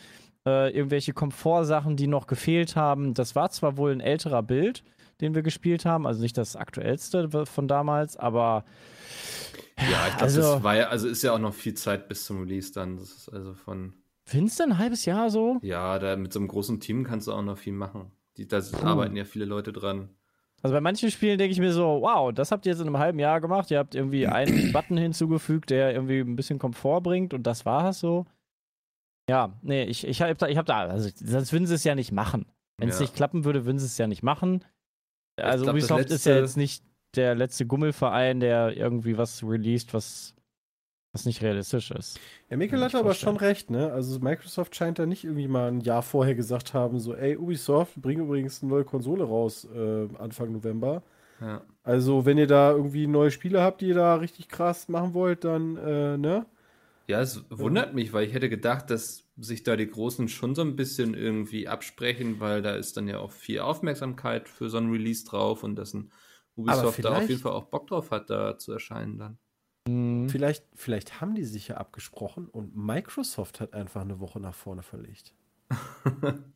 [0.46, 3.14] äh, irgendwelche Komfortsachen, die noch gefehlt haben.
[3.14, 4.84] Das war zwar wohl ein älterer Bild,
[5.20, 8.64] den wir gespielt haben, also nicht das aktuellste von damals, aber
[9.78, 12.24] Ja, ich glaube, also- das war ja, also ist ja auch noch viel Zeit bis
[12.26, 12.96] zum Release dann.
[12.96, 13.92] Das ist also von,
[14.24, 15.58] findest du ein halbes Jahr so?
[15.62, 18.10] ja, da mit so einem großen Team kannst du auch noch viel machen.
[18.36, 20.08] Die, da arbeiten ja viele Leute dran.
[20.62, 22.98] Also bei manchen Spielen denke ich mir so, wow, das habt ihr jetzt in einem
[22.98, 23.70] halben Jahr gemacht.
[23.70, 27.90] Ihr habt irgendwie einen Button hinzugefügt, der irgendwie ein bisschen Komfort bringt und das war
[27.90, 28.24] es so.
[29.28, 31.94] Ja, nee, ich, ich habe da, ich hab da, also sonst würden sie es ja
[31.94, 32.46] nicht machen.
[32.78, 33.02] Wenn es Ja.
[33.02, 34.64] nicht klappen würde, würden sie es ja nicht machen.
[35.36, 36.84] Also glaub, Ubisoft ist ja letzte- jetzt nicht
[37.16, 40.34] der letzte Gummelverein, der irgendwie was released, was,
[41.12, 42.18] was nicht realistisch ist.
[42.50, 43.34] Ja, Mikkel hat aber vorstellen.
[43.34, 43.92] schon recht, ne?
[43.92, 47.96] Also Microsoft scheint da nicht irgendwie mal ein Jahr vorher gesagt haben, so, ey, Ubisoft,
[47.96, 51.02] wir bringen übrigens eine neue Konsole raus äh, Anfang November.
[51.40, 51.62] Ja.
[51.82, 55.44] Also, wenn ihr da irgendwie neue Spiele habt, die ihr da richtig krass machen wollt,
[55.44, 56.46] dann, äh, ne?
[57.08, 60.62] Ja, es wundert mich, weil ich hätte gedacht, dass sich da die Großen schon so
[60.62, 64.90] ein bisschen irgendwie absprechen, weil da ist dann ja auch viel Aufmerksamkeit für so ein
[64.90, 66.12] Release drauf und dass ein
[66.56, 69.38] Ubisoft da auf jeden Fall auch Bock drauf hat, da zu erscheinen dann.
[69.88, 70.28] Hm.
[70.28, 74.82] Vielleicht, vielleicht haben die sich ja abgesprochen und Microsoft hat einfach eine Woche nach vorne
[74.82, 75.34] verlegt.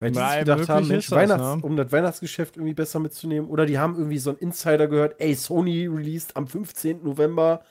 [0.00, 1.62] Weil die sich gedacht haben, Mensch, ist das, Weihnachts-, ne?
[1.62, 3.48] um das Weihnachtsgeschäft irgendwie besser mitzunehmen.
[3.50, 7.02] Oder die haben irgendwie so einen Insider gehört, ey, Sony released am 15.
[7.02, 7.62] November.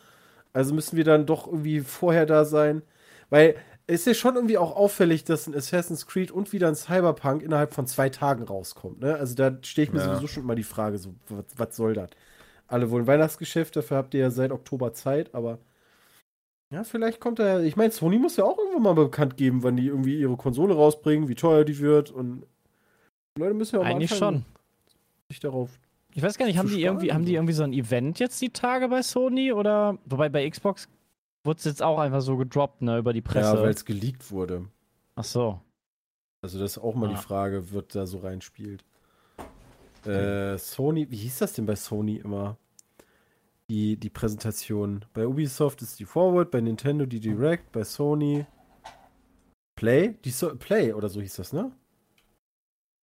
[0.53, 2.83] Also müssen wir dann doch irgendwie vorher da sein.
[3.31, 3.55] Weil
[3.89, 7.73] ist ja schon irgendwie auch auffällig, dass ein Assassin's Creed und wieder ein Cyberpunk innerhalb
[7.73, 8.99] von zwei Tagen rauskommt.
[9.01, 9.15] Ne?
[9.15, 10.05] Also da stehe ich mir Ja.
[10.05, 12.09] sowieso schon mal die Frage, so, was, was soll das?
[12.67, 15.59] Alle wollen Weihnachtsgeschäft, dafür habt ihr ja seit Oktober Zeit, aber
[16.71, 17.63] ja, vielleicht kommt er.
[17.63, 20.75] Ich meine, Sony muss ja auch irgendwann mal bekannt geben, wann die irgendwie ihre Konsole
[20.75, 22.43] rausbringen, wie teuer die wird und
[23.35, 24.95] die Leute müssen ja auch Eigentlich anfangen, schon.
[25.29, 25.71] sich darauf.
[26.13, 28.49] Ich weiß gar nicht, haben die irgendwie, haben die irgendwie so ein Event jetzt die
[28.49, 30.87] Tage bei Sony oder wobei bei Xbox
[31.43, 33.55] wurde es jetzt auch einfach so gedroppt, ne, über die Presse.
[33.55, 34.67] Ja, weil es geleakt wurde.
[35.15, 35.59] Ach so.
[36.41, 37.13] Also das ist auch mal Ah.
[37.13, 38.83] die Frage, wird da so reinspielt.
[40.05, 42.57] Äh, Sony, wie hieß das denn bei Sony immer?
[43.69, 45.05] die, die Präsentation.
[45.13, 48.45] Bei Ubisoft ist die Forward, bei Nintendo die Direct, bei Sony
[49.75, 50.15] Play?
[50.25, 51.71] Die so Play oder so hieß das, ne?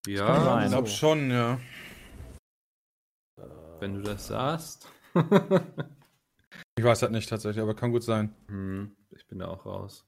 [0.07, 0.63] Ja.
[0.65, 1.59] Ich glaube schon, ja.
[3.81, 4.89] wenn du das sagst.
[6.79, 8.35] Ich weiß halt nicht tatsächlich, aber kann gut sein.
[8.49, 10.07] hm, ich bin da auch raus.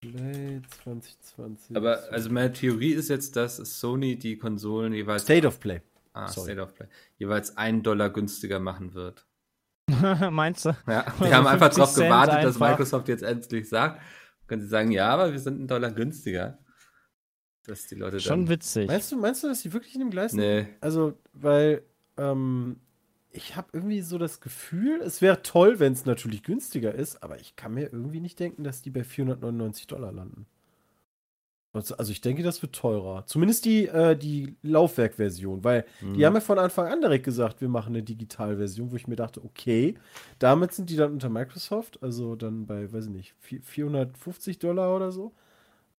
[0.00, 1.76] Play 2020.
[1.76, 5.80] Aber also meine Theorie ist jetzt, dass Sony die Konsolen jeweils State of Play.
[6.12, 6.50] ah, sorry.
[6.52, 6.86] State of Play,
[7.16, 9.26] jeweils einen Dollar günstiger machen wird.
[10.30, 10.76] Meinst du?
[10.86, 12.70] Ja, die haben einfach 50 darauf gewartet, dass einfach.
[12.70, 14.00] Microsoft jetzt endlich sagt.
[14.46, 16.58] Können sie sagen, ja, aber wir sind einen Dollar günstiger.
[17.66, 18.48] Dass die Leute Schon dann.
[18.50, 18.86] witzig.
[18.88, 20.40] Meinst du, meinst du, dass die wirklich in dem Gleis sind?
[20.40, 21.82] Nee, Also, weil
[22.18, 22.78] ähm,
[23.34, 27.40] ich habe irgendwie so das Gefühl, es wäre toll, wenn es natürlich günstiger ist, aber
[27.40, 30.46] ich kann mir irgendwie nicht denken, dass die bei 499 Dollar landen.
[31.72, 33.26] Also also ich denke, das wird teurer.
[33.26, 36.14] Zumindest die, äh, die Laufwerkversion, weil Hm.
[36.14, 39.16] die haben ja von Anfang an direkt gesagt, wir machen eine Digitalversion, wo ich mir
[39.16, 39.96] dachte, okay,
[40.38, 44.94] damit sind die dann unter Microsoft, also dann bei, weiß ich nicht, vi- 450 Dollar
[44.94, 45.32] oder so.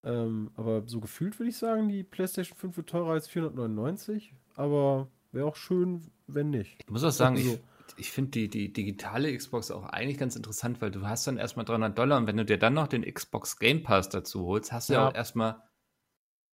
[0.03, 5.07] Ähm, aber so gefühlt würde ich sagen, die PlayStation 5 wird teurer als 499, aber
[5.35, 6.77] wäre auch schön, wenn nicht.
[6.83, 7.59] Ich muss auch sagen, Also
[7.97, 11.37] ich, ich finde die, die digitale Xbox auch eigentlich ganz interessant, weil du hast dann
[11.37, 14.71] erstmal 300 Dollar und wenn du dir dann noch den Xbox Game Pass dazu holst,
[14.71, 15.09] hast du ja, Ja.
[15.09, 15.61] auch erstmal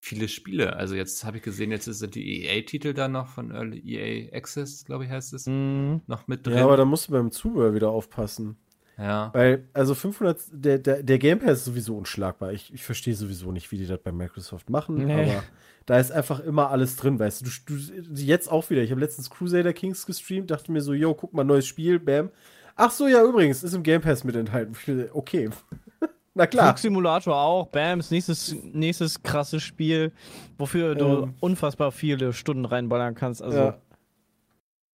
[0.04, 0.74] viele Spiele.
[0.76, 4.84] Also jetzt habe ich gesehen, jetzt sind die EA-Titel da noch von Early EA Access,
[4.84, 6.02] glaube ich, heißt es, Mhm.
[6.06, 6.58] noch mit drin.
[6.58, 8.56] Ja, aber da musst du beim Zubehör wieder aufpassen.
[9.02, 9.30] Ja.
[9.34, 12.52] Weil, also 500, der, der, der Game Pass ist sowieso unschlagbar.
[12.52, 15.12] Ich, ich verstehe sowieso nicht, wie die das bei Microsoft machen, Nee.
[15.34, 15.42] aber
[15.86, 17.50] da ist einfach immer alles drin, weißt du.
[17.66, 18.82] du, du jetzt auch wieder.
[18.82, 22.30] Ich habe letztens Crusader Kings gestreamt, dachte mir so, yo, guck mal, neues Spiel, bam.
[22.76, 24.74] Ach so, ja, übrigens, ist im Game Pass mit enthalten.
[25.12, 25.50] Okay.
[26.34, 26.68] Na klar.
[26.68, 30.12] Flugsimulator auch, Bams, nächstes, nächstes krasses Spiel,
[30.56, 31.34] wofür du Ähm.
[31.40, 33.42] unfassbar viele Stunden reinballern kannst.
[33.42, 33.78] Also, Ja.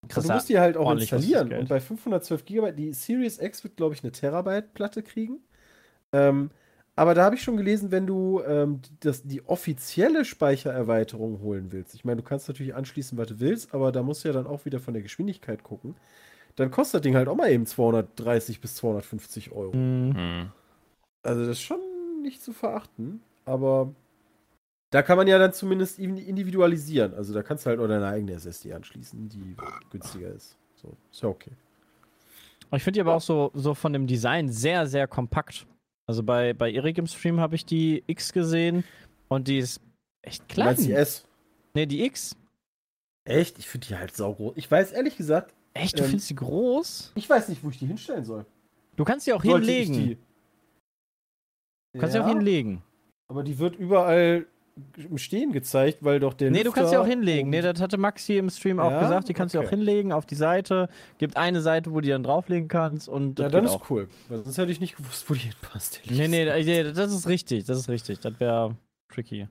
[0.09, 1.53] Krass, du musst die halt auch installieren.
[1.53, 5.39] Und bei 512 GB, die Series X wird, glaube ich, eine Terabyte-Platte kriegen.
[6.11, 6.49] Ähm,
[6.95, 11.95] aber da habe ich schon gelesen, wenn du ähm, das, die offizielle Speichererweiterung holen willst.
[11.95, 14.47] Ich meine, du kannst natürlich anschließen, was du willst, aber da musst du ja dann
[14.47, 15.95] auch wieder von der Geschwindigkeit gucken.
[16.57, 19.73] Dann kostet das Ding halt auch mal eben 230 bis 250 Euro.
[19.73, 20.13] Mhm.
[20.13, 20.51] Hm.
[21.23, 21.79] Also das ist schon
[22.21, 23.93] nicht zu verachten, aber
[24.91, 27.13] da kann man ja dann zumindest in- individualisieren.
[27.13, 29.55] Also da kannst du halt auch deine eigene SSD anschließen, die
[29.91, 30.57] günstiger ist.
[30.75, 31.51] So, ist ja okay.
[32.75, 35.65] Ich finde die aber auch so, so von dem Design sehr, sehr kompakt.
[36.07, 38.83] Also bei, bei Erik im Stream habe ich die X gesehen
[39.27, 39.81] und die ist
[40.21, 40.67] echt Du klein.
[40.67, 41.25] meinst die S?
[41.73, 42.35] Nee, die X.
[43.27, 43.59] Echt?
[43.59, 44.53] Ich finde die halt saugroß.
[44.55, 47.11] Ich weiß ehrlich gesagt, Echt, du Ähm, findest die groß?
[47.15, 48.43] ich weiß nicht, wo ich die hinstellen soll.
[48.95, 50.17] Du kannst sie auch Sollte hinlegen.
[51.93, 52.81] Du kannst sie Ja, auch hinlegen.
[53.29, 54.47] Aber die wird überall
[54.97, 57.49] im Stehen gezeigt, weil doch der Nee, du kannst sie auch Lüfter hinlegen.
[57.49, 58.99] Nee, das hatte Maxi im Stream auch Ja?
[59.01, 59.29] gesagt.
[59.29, 59.67] Die kannst du Okay.
[59.67, 60.89] auch hinlegen auf die Seite.
[61.17, 63.89] Gibt eine Seite, wo du die dann drauflegen kannst und Ja, das dann ist auch.
[63.89, 64.07] cool.
[64.27, 66.01] Weil sonst hätte ich nicht gewusst, wo die hinpasst.
[66.09, 66.45] Nee, nee,
[66.93, 67.65] das ist richtig.
[67.65, 68.19] Das ist richtig.
[68.19, 68.75] Das wäre
[69.09, 69.47] tricky.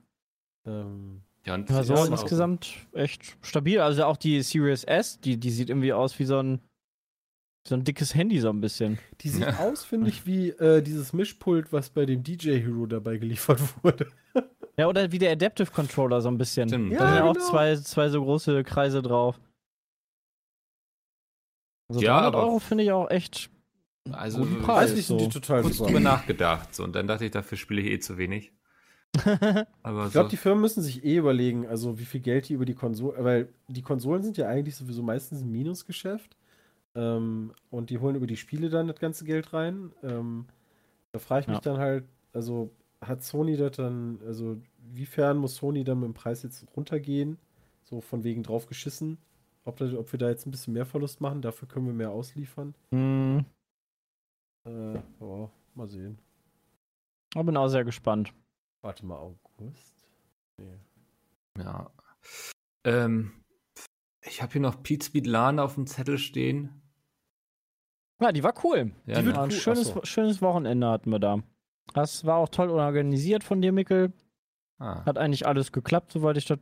[0.65, 3.79] Ähm, Ja, und Ja, so ja, insgesamt echt stabil.
[3.79, 6.59] Also auch die Series S, die, die sieht irgendwie aus wie so ein,
[7.67, 8.97] so ein dickes Handy, so ein bisschen.
[9.21, 9.57] die sieht Ja.
[9.59, 14.07] aus, finde ich, wie äh, dieses Mischpult, was bei dem DJ Hero dabei geliefert wurde.
[14.79, 16.69] Ja, oder wie der Adaptive Controller, so ein bisschen.
[16.69, 16.93] Stimmt.
[16.93, 17.45] Da sind ja auch genau.
[17.45, 19.39] zwei, zwei so große Kreise drauf.
[21.89, 23.49] Also Ja, 300 aber- Euro finde ich auch echt
[24.11, 24.91] Also, guten ich Preis.
[24.91, 25.17] Sind so.
[25.17, 26.73] die total kurz drüber nachgedacht.
[26.73, 28.53] So, und dann dachte ich, dafür spiele ich eh zu wenig.
[29.83, 32.53] Aber Ich glaube, so, die Firmen müssen sich eh überlegen, also wie viel Geld die
[32.53, 36.37] über die Konsolen, weil die Konsolen sind ja eigentlich sowieso meistens ein Minusgeschäft.
[36.95, 39.91] Ähm, und die holen über die Spiele dann das ganze Geld rein.
[40.03, 40.45] Ähm,
[41.11, 41.61] da frage ich mich Ja.
[41.61, 44.57] dann halt, also hat Sony das dann, also
[44.95, 47.37] wiefern muss Sony dann mit dem Preis jetzt runtergehen?
[47.83, 49.17] So von wegen drauf geschissen.
[49.65, 52.11] Ob, das, ob wir da jetzt ein bisschen mehr Verlust machen, dafür können wir mehr
[52.11, 52.75] ausliefern.
[52.91, 53.45] Hm,
[54.65, 56.19] Äh, ja, mal sehen.
[57.35, 58.33] ich bin auch sehr gespannt.
[58.81, 60.07] Warte mal, August?
[60.57, 60.79] Nee.
[61.57, 61.91] ja.
[62.85, 63.31] Ähm,
[64.21, 66.81] ich habe hier noch Pete Speed LAN auf dem Zettel stehen.
[68.21, 68.91] Ja, die war cool.
[69.05, 69.35] Ja, Die wird ne?
[69.35, 69.55] War ein cool.
[69.57, 70.05] schönes, Ach so.
[70.05, 71.41] schönes Wochenende hatten wir da.
[71.93, 74.13] Das war auch toll organisiert von dir, Mikkel.
[74.79, 75.05] Ah.
[75.05, 76.59] Hat eigentlich alles geklappt, soweit ich das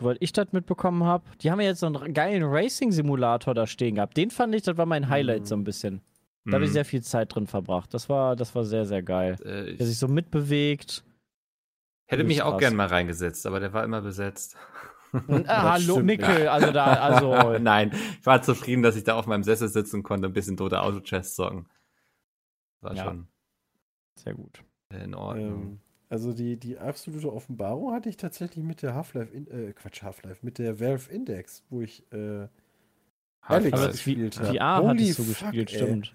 [0.00, 1.24] soweit ich das mitbekommen habe.
[1.40, 4.16] Die haben ja jetzt so einen geilen Racing-Simulator da stehen gehabt.
[4.16, 5.46] Den fand ich, das war mein Highlight Mhm.
[5.46, 6.02] so ein bisschen.
[6.44, 6.74] Da habe ich Mhm.
[6.74, 7.92] sehr viel Zeit drin verbracht.
[7.92, 9.34] Das war, das war sehr, sehr geil.
[9.42, 11.04] Äh, Der sich ich so mitbewegt.
[12.06, 14.56] hätte mich auch gern mal reingesetzt, aber der war immer besetzt.
[15.46, 16.48] Ah, hallo, stimmt Mikkel.
[16.48, 17.58] Also da, also.
[17.58, 20.58] Nein, ich war zufrieden, dass ich da auf meinem Sessel sitzen konnte und ein bisschen
[20.58, 21.66] tote Auto-Chess zocken.
[22.82, 23.04] War Ja.
[23.04, 23.26] schon
[24.16, 24.62] Sehr gut.
[24.90, 25.62] in Ordnung.
[25.62, 30.38] Ähm, also die, die absolute Offenbarung hatte ich tatsächlich mit der Half-Life, äh, Quatsch, Half-Life,
[30.42, 32.48] mit der Valve Index, wo ich äh,
[33.42, 34.56] Alex gespielt hat.
[34.56, 35.76] VR Holy hattest du fuck, gespielt, ey.
[35.76, 36.14] stimmt.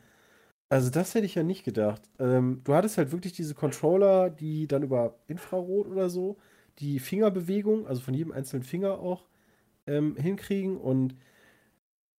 [0.69, 2.01] Also das hätte ich ja nicht gedacht.
[2.17, 6.38] Ähm, du hattest halt wirklich diese Controller, die dann über Infrarot oder so
[6.79, 9.27] die Fingerbewegung, also von jedem einzelnen Finger auch,
[9.86, 11.15] ähm, hinkriegen und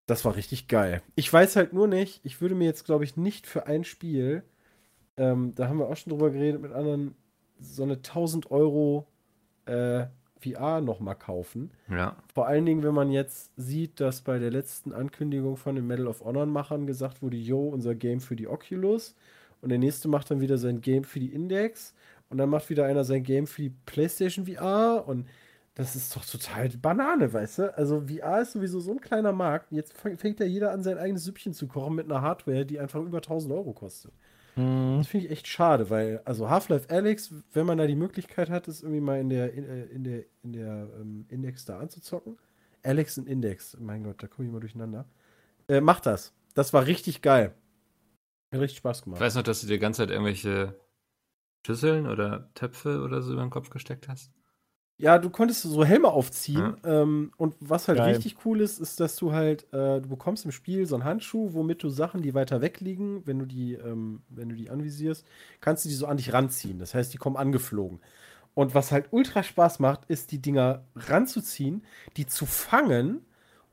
[0.07, 1.03] das war richtig geil.
[1.17, 4.45] Ich weiß halt nur nicht, ich würde mir jetzt, glaube ich, nicht für ein Spiel,
[5.17, 7.17] ähm, da haben wir auch schon drüber geredet mit anderen,
[7.61, 9.07] so eine 1000 Euro
[9.67, 10.07] äh,
[10.45, 11.71] VR nochmal kaufen.
[11.89, 12.17] Ja.
[12.33, 16.07] Vor allen Dingen, wenn man jetzt sieht, dass bei der letzten Ankündigung von den Medal
[16.07, 19.15] of Honor-Machern gesagt wurde, yo, unser Game für die Oculus.
[19.63, 21.95] Und der nächste macht dann wieder sein Game für die Index.
[22.29, 25.05] Und dann macht wieder einer sein Game für die PlayStation VR.
[25.07, 25.27] Und
[25.75, 27.77] das ist doch total Banane, weißt du?
[27.77, 29.73] Also VR ist sowieso so ein kleiner Markt.
[29.73, 33.01] Jetzt fängt ja jeder an, sein eigenes Süppchen zu kochen mit einer Hardware, die einfach
[33.01, 34.13] über 1000 Euro kostet.
[34.57, 34.99] Mhm.
[34.99, 38.69] Das finde ich echt schade, weil, also Half-Life Alyx, wenn man da die Möglichkeit hat,
[38.69, 42.39] es irgendwie mal in der, in, äh, in der, in der ähm, Index da anzuzocken.
[42.83, 45.07] Alex und Index, mein Gott, da komme ich mal durcheinander.
[45.69, 46.33] Äh, macht das.
[46.55, 47.55] Das war richtig geil.
[48.53, 49.21] Hat richtig Spaß Ich gemacht.
[49.21, 50.79] weiß noch, dass du die ganze Zeit irgendwelche
[51.67, 54.31] Schüsseln oder Töpfe oder so über den Kopf gesteckt hast.
[54.97, 56.77] Ja, du konntest so Helme aufziehen.
[56.85, 58.15] Ähm, und was halt Geil.
[58.15, 61.53] richtig cool ist, ist, dass du halt, äh, du bekommst im Spiel so einen Handschuh,
[61.53, 65.27] womit du Sachen, die weiter weg liegen, wenn du die, ähm, wenn du die anvisierst,
[65.61, 66.79] kannst du die so an dich ranziehen.
[66.79, 68.01] Das heißt, die kommen angeflogen.
[68.55, 71.85] Und was halt ultra Spaß macht, ist, die Dinger ranzuziehen,
[72.17, 73.27] die zu fangen,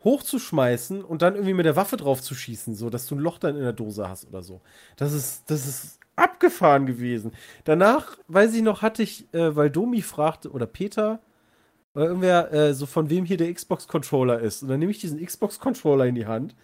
[0.03, 3.37] hochzuschmeißen und dann irgendwie mit der Waffe drauf zu schießen, so dass du ein Loch
[3.37, 4.61] dann in der Dose hast oder so.
[4.95, 7.31] Das ist, das ist abgefahren gewesen.
[7.63, 11.19] Danach, weiß ich noch, hatte ich, äh, weil Domi fragte, oder Peter,
[11.93, 14.63] oder irgendwer, äh, so von wem hier der Xbox-Controller ist.
[14.63, 16.55] Und dann nehme ich diesen Xbox-Controller in die Hand.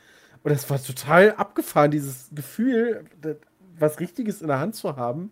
[0.44, 3.38] Und es war total abgefahren, dieses Gefühl, das,
[3.78, 5.32] was Richtiges in der Hand zu haben.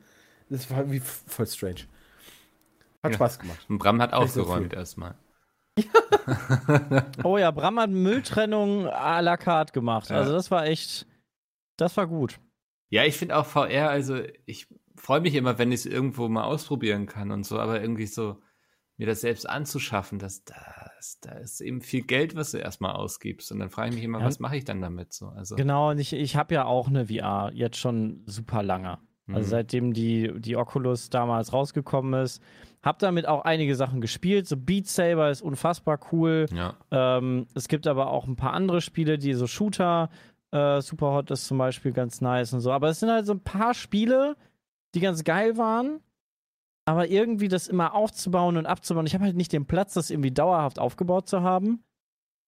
[0.50, 1.82] Das war irgendwie voll strange.
[3.04, 3.14] Hat Ja.
[3.14, 3.66] Spaß gemacht.
[3.70, 5.16] Und Bram hat so aufgeräumt erstmal.
[7.24, 10.10] Oh ja, Bram hat Mülltrennung à la carte gemacht.
[10.10, 10.18] Ja.
[10.18, 11.06] Also das war echt,
[11.78, 12.40] das war gut.
[12.96, 16.44] Ja, ich finde auch VR, also ich freue mich immer, wenn ich es irgendwo mal
[16.46, 18.38] ausprobieren kann und so, aber irgendwie so
[18.98, 23.52] mir das selbst anzuschaffen, dass das, da ist eben viel Geld, was du erstmal ausgibst.
[23.52, 24.26] Und dann frage ich mich immer, Ja.
[24.26, 25.28] was mache ich dann damit so?
[25.28, 28.98] Also, Genau, und ich, ich habe ja auch eine VR, jetzt schon super lange.
[29.28, 29.50] Also Mhm.
[29.50, 32.42] seitdem die, die Oculus damals rausgekommen ist.
[32.84, 34.48] Hab damit auch einige Sachen gespielt.
[34.48, 36.46] So Beat Saber ist unfassbar cool.
[36.54, 36.76] ja.
[36.92, 40.10] Ähm, es gibt aber auch ein paar andere Spiele, die so Shooter,
[40.56, 42.72] äh, Superhot ist zum Beispiel ganz nice und so.
[42.72, 44.36] Aber es sind halt so ein paar Spiele,
[44.96, 46.00] die ganz geil waren.
[46.88, 49.08] Aber irgendwie das immer aufzubauen und abzubauen.
[49.08, 51.84] Ich habe halt nicht den Platz, das irgendwie dauerhaft aufgebaut zu haben.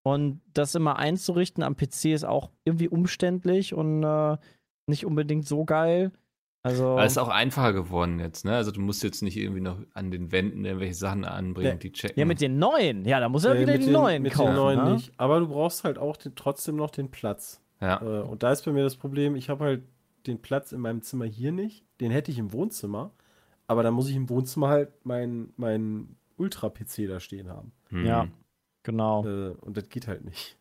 [0.06, 4.38] Und das immer einzurichten am PC ist auch irgendwie umständlich und äh,
[4.88, 6.12] nicht unbedingt so geil.
[6.64, 6.92] Also.
[6.92, 8.56] Aber es ist auch einfacher geworden jetzt, ne?
[8.56, 11.76] Also du musst jetzt nicht irgendwie noch an den Wänden irgendwelche Sachen anbringen, Ja.
[11.76, 12.18] die checken.
[12.20, 13.06] ja, mit den neuen.
[13.06, 14.48] Ja, da muss er Äh, wieder mit die den- neuen mit kaufen.
[14.52, 14.94] den neuen ne?
[14.94, 15.12] nicht.
[15.18, 17.60] Aber du brauchst halt auch den, trotzdem noch den Platz.
[17.82, 18.02] Ja.
[18.02, 19.84] Äh, und da ist bei mir das Problem, ich habe halt
[20.26, 21.86] den Platz in meinem Zimmer hier nicht.
[22.02, 23.12] Den hätte ich im Wohnzimmer.
[23.68, 27.72] Aber dann muss ich im Wohnzimmer halt meinen mein Ultra-PC da stehen haben.
[27.90, 28.06] Hm.
[28.06, 28.28] Ja,
[28.84, 29.26] genau.
[29.26, 30.58] Äh, und das geht halt nicht.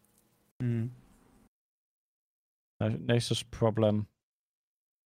[2.79, 4.07] Nächstes Problem.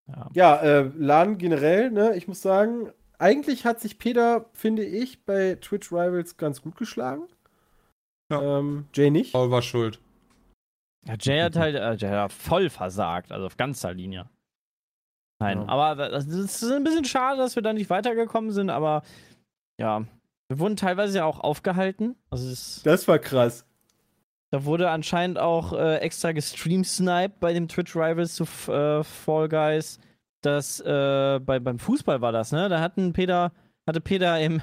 [0.09, 0.31] Ja.
[0.35, 5.57] Ja, äh, LAN generell, ne, ich muss sagen, eigentlich hat sich Peter, finde ich, bei
[5.57, 7.29] Twitch Rivals ganz gut geschlagen.
[8.31, 8.59] Ja.
[8.59, 9.33] Ähm, Jay nicht.
[9.33, 10.01] Paul war schuld.
[11.06, 14.28] Ja, Jay hat halt äh, Jay hat voll versagt, also auf ganzer Linie.
[15.38, 15.68] Nein, Ja.
[15.68, 19.02] aber das ist ein bisschen schade, dass wir da nicht weitergekommen sind, aber
[19.78, 20.04] ja,
[20.48, 22.16] wir wurden teilweise ja auch aufgehalten.
[22.28, 23.64] Also es, Das war krass.
[24.50, 29.98] da wurde anscheinend auch äh, extra gestreamsniped bei dem Twitch Rivals zu äh, Fall Guys.
[30.42, 32.68] Das äh, bei, beim Fußball war das, ne?
[32.68, 33.52] Da hatten Peter,
[33.86, 34.60] hatte Peter im,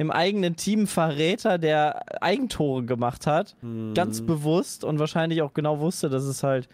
[0.00, 3.54] im eigenen Team Verräter, der Eigentore gemacht hat.
[3.94, 4.26] ganz Mhm.
[4.26, 6.68] bewusst und wahrscheinlich auch genau wusste, dass es halt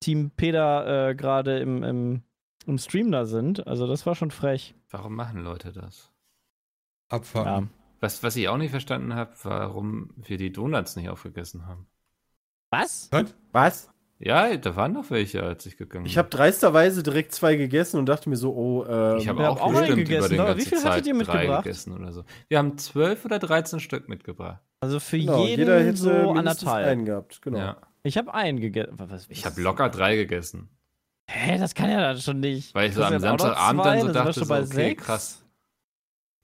[0.00, 2.22] Team Peter äh, gerade im, im,
[2.66, 3.64] im Stream da sind.
[3.68, 4.74] Also das war schon frech.
[4.90, 6.10] Warum machen Leute das?
[7.12, 7.18] Ja.
[7.18, 7.70] Abfahren.
[8.00, 11.86] Was, was ich auch nicht verstanden habe, warum wir die Donuts nicht aufgegessen haben.
[12.70, 13.10] Was?
[13.52, 13.91] Was?
[14.24, 18.06] Ja, da waren noch welche, als ich gegangen Ich habe dreisterweise direkt zwei gegessen und
[18.06, 20.84] dachte mir so, oh, ähm, Ich habe auch, auch bestimmt gegessen, über den wie viel
[20.84, 21.64] hattet ihr mitgebracht?
[21.64, 22.24] gegessen oder so.
[22.48, 24.60] Wir haben zwölf oder 13 Stück mitgebracht.
[24.80, 26.86] Also für genau, jeden jeder hätte so anderthalb.
[26.86, 27.42] einen gehabt.
[27.42, 27.58] Genau.
[27.58, 27.76] Ja.
[28.04, 28.92] Ich habe einen gegessen.
[28.96, 30.68] Was- Ich habe locker drei gegessen.
[31.28, 32.74] Hä, das kann ja dann schon nicht.
[32.74, 35.04] Weil ich so Das am Samstagabend dann so das dachte, schon so, bei okay, sechs.
[35.04, 35.44] krass.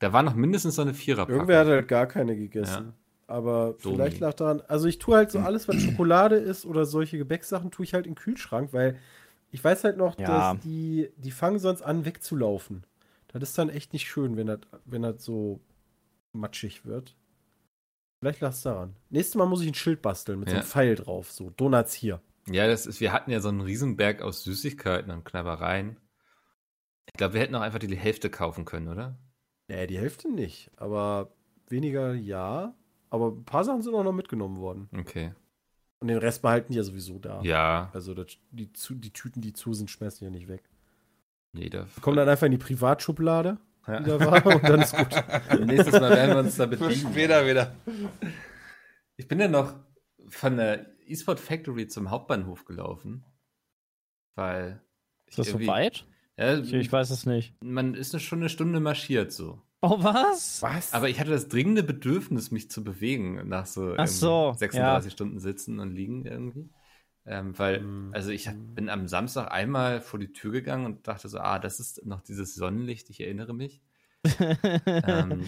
[0.01, 1.35] Da war noch mindestens so eine Viererpackung.
[1.35, 2.95] Irgendwer hat halt gar keine gegessen.
[3.29, 3.95] Aber Domi.
[3.97, 7.70] vielleicht lag daran, also ich tue halt so alles, was Schokolade ist oder solche Gebäcksachen,
[7.70, 8.99] tue ich halt in den Kühlschrank, weil
[9.53, 10.53] ich weiß halt noch, Ja.
[10.55, 12.85] dass die, die fangen sonst an wegzulaufen.
[13.29, 15.61] Das ist dann echt nicht schön, wenn das, wenn das so
[16.33, 17.14] matschig wird.
[18.20, 18.97] Vielleicht lag es daran.
[19.11, 20.61] Nächstes Mal muss ich ein Schild basteln mit so Ja.
[20.62, 22.20] einem Pfeil drauf, so Donuts hier.
[22.51, 25.99] Ja, das ist, wir hatten ja so einen Riesenberg aus Süßigkeiten und Knabbereien.
[27.07, 29.18] Ich glaube, wir hätten auch einfach die Hälfte kaufen können, oder?
[29.68, 30.70] Nee, die Hälfte nicht.
[30.76, 31.31] Aber
[31.68, 32.74] weniger ja.
[33.11, 34.88] Aber ein paar Sachen sind auch noch mitgenommen worden.
[34.98, 35.32] Okay.
[36.00, 37.40] Und den Rest behalten die ja sowieso da.
[37.42, 40.62] Ja, Also das, die, die Tüten, die zu sind, schmeißen die ja nicht weg.
[41.52, 43.98] nee, da Kommen dann einfach in die Privatschublade, Ja.
[44.00, 45.09] die da war, und dann ist gut.
[45.66, 46.94] Nächstes Mal werden wir uns da bedienen.
[46.94, 47.74] Später wieder.
[49.16, 49.74] Ich bin ja noch
[50.28, 53.24] von der eSport Factory zum Hauptbahnhof gelaufen,
[54.36, 54.80] weil
[55.26, 56.04] Ist das so weit?
[56.36, 57.54] Ja, Ich, ich weiß es nicht.
[57.62, 59.61] man ist schon eine Stunde marschiert so.
[59.81, 60.61] Oh, was?
[60.61, 60.93] Was?
[60.93, 65.39] Aber ich hatte das dringende Bedürfnis, mich zu bewegen nach so, Ach so, 36 Stunden
[65.39, 66.68] sitzen und liegen irgendwie.
[67.24, 68.14] Ähm, weil, Mhm.
[68.14, 71.79] also ich bin am Samstag einmal vor die Tür gegangen und dachte so, ah, das
[71.79, 73.83] ist noch dieses Sonnenlicht, ich erinnere mich.
[74.87, 75.45] ähm,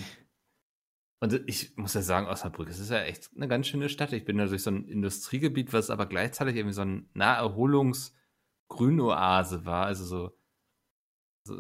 [1.21, 4.13] und ich muss ja sagen, Osnabrück, es ist ja echt eine ganz schöne Stadt.
[4.13, 9.87] Ich bin da durch so ein Industriegebiet, was aber gleichzeitig irgendwie so ein Naherholungs-Grünoase war,
[9.87, 10.37] also so,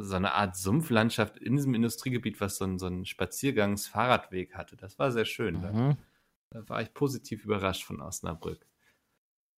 [0.02, 4.76] so, eine Art Sumpflandschaft in diesem Industriegebiet, was so einen, so einen Spaziergangs-Fahrradweg hatte.
[4.76, 5.62] Das war sehr schön.
[5.62, 5.96] Da, Mhm.
[6.50, 8.66] da war ich positiv überrascht von Osnabrück.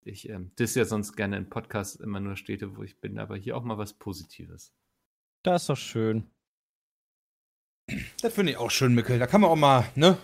[0.04, 3.36] Ich ähm, dis ja sonst gerne in Podcasts immer nur Städte, wo ich bin, aber
[3.36, 4.72] hier auch mal was Positives.
[5.44, 6.28] Das ist doch schön.
[8.20, 9.18] Das finde ich auch schön, Mickel.
[9.18, 10.16] Da kann man auch mal, ne?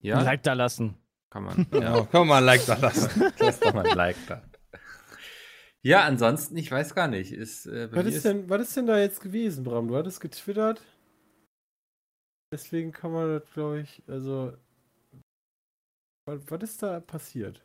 [0.00, 0.96] Ja, Ein Like da lassen.
[1.28, 1.66] kann man.
[1.72, 3.32] Ja, Ja, kann man mal ein Like da lassen.
[3.38, 4.42] lass doch mal ein Like da.
[5.82, 7.32] Ja, ansonsten, ich weiß gar nicht.
[7.32, 9.88] Ist, äh, Was ist, denn, was ist denn da jetzt gewesen, Bram?
[9.88, 10.82] Du hattest getwittert.
[12.52, 14.52] Deswegen kann man das, glaube ich, also.
[16.26, 17.62] Was, was ist da passiert?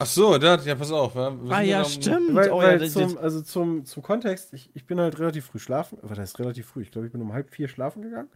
[0.00, 1.16] Ach so, das, ja, pass auf.
[1.16, 1.42] Ja.
[1.42, 2.34] Wir Ah ja, stimmt.
[2.34, 5.46] Weil, oh, weil ja, das, zum, also zum, zum Kontext, ich, ich bin halt relativ
[5.46, 5.98] früh schlafen.
[6.02, 6.82] Was heißt relativ früh?
[6.82, 8.30] Ich glaube, ich bin um halb vier schlafen gegangen.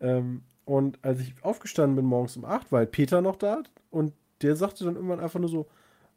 [0.00, 3.62] Ähm, und als ich aufgestanden bin morgens um acht, war halt Peter noch da.
[3.90, 5.68] Und der sagte dann irgendwann einfach nur so: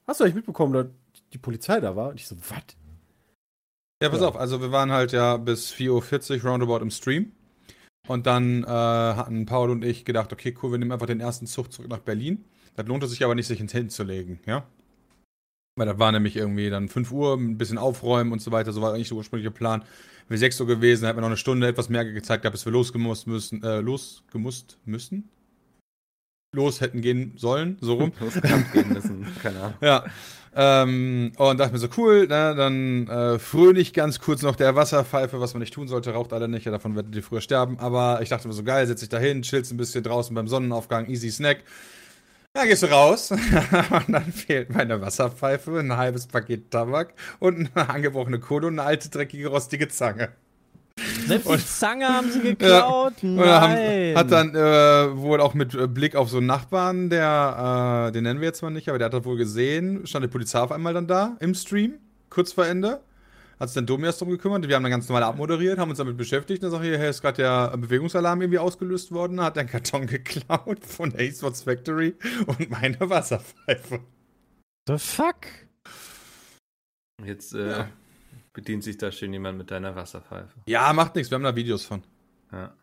[0.07, 0.88] Hast du eigentlich mitbekommen, dass
[1.34, 2.09] die Polizei da war?
[2.09, 2.63] Und ich so: Was?
[4.01, 4.27] Ja, pass Ja.
[4.30, 7.32] auf, also wir waren halt ja bis 4.40 Uhr roundabout im Stream.
[8.07, 11.45] Und dann äh, hatten Paul und ich gedacht, okay, cool, wir nehmen einfach den ersten
[11.45, 12.43] Zug zurück nach Berlin.
[12.75, 14.65] Das lohnte sich aber nicht, sich ins Hin zu legen, ja?
[15.75, 18.71] Weil das war nämlich irgendwie dann 5 Uhr, ein bisschen aufräumen und so weiter.
[18.73, 19.84] So war eigentlich der ursprüngliche Plan.
[20.27, 22.71] Wäre 6 Uhr gewesen, hätten wir noch eine Stunde etwas mehr gezeigt gehabt, bis wir
[22.71, 25.30] losgemusst müssen, äh, losgemusst müssen?
[26.56, 28.12] Los hätten gehen sollen, so rum.
[28.20, 29.28] losgehabt gehen müssen.
[29.41, 29.74] Keine Ahnung.
[29.82, 30.04] Ja.
[30.56, 35.39] Ähm, und dachte mir so, cool, na, dann äh, fröhlich ganz kurz noch der Wasserpfeife,
[35.39, 37.78] was man nicht tun sollte, raucht alle nicht, ja, davon werdet ihr früher sterben.
[37.80, 40.47] Aber ich dachte mir so, geil, setz dich da hin, chillst ein bisschen draußen beim
[40.47, 41.64] Sonnenaufgang, easy Snack.
[42.58, 47.89] Ja, gehst du raus und dann fehlt meine Wasserpfeife, ein halbes Paket Tabak und eine
[47.89, 50.30] angebrochene Kohle und eine alte, dreckige, rostige Zange.
[51.28, 53.14] Selbst die Zange haben sie geklaut.
[53.22, 54.16] Und da haben, Nein.
[54.16, 58.24] hat dann äh, wohl auch mit äh, Blick auf so einen Nachbarn, der, äh, den
[58.24, 60.72] nennen wir jetzt mal nicht, aber der hat das wohl gesehen, stand die Polizei auf
[60.72, 61.95] einmal dann da im Stream,
[62.30, 63.02] kurz vor Ende.
[63.60, 66.16] Hat sich dann Domias drum gekümmert, wir haben dann ganz normal abmoderiert, haben uns damit
[66.16, 66.64] beschäftigt.
[66.64, 70.86] Dann sag ich, hier ist gerade der Bewegungsalarm irgendwie ausgelöst worden, hat einen Karton geklaut
[70.86, 72.16] von der Esports Factory
[72.47, 74.00] und meine Wasserpfeife.
[74.88, 75.45] The fuck?
[77.26, 77.89] Jetzt äh, Ja.
[78.60, 80.53] Bedient sich da schön jemand mit deiner Wasserpfeife.
[80.66, 82.03] Ja, macht nichts, wir haben da Videos von.
[82.51, 82.74] Ja.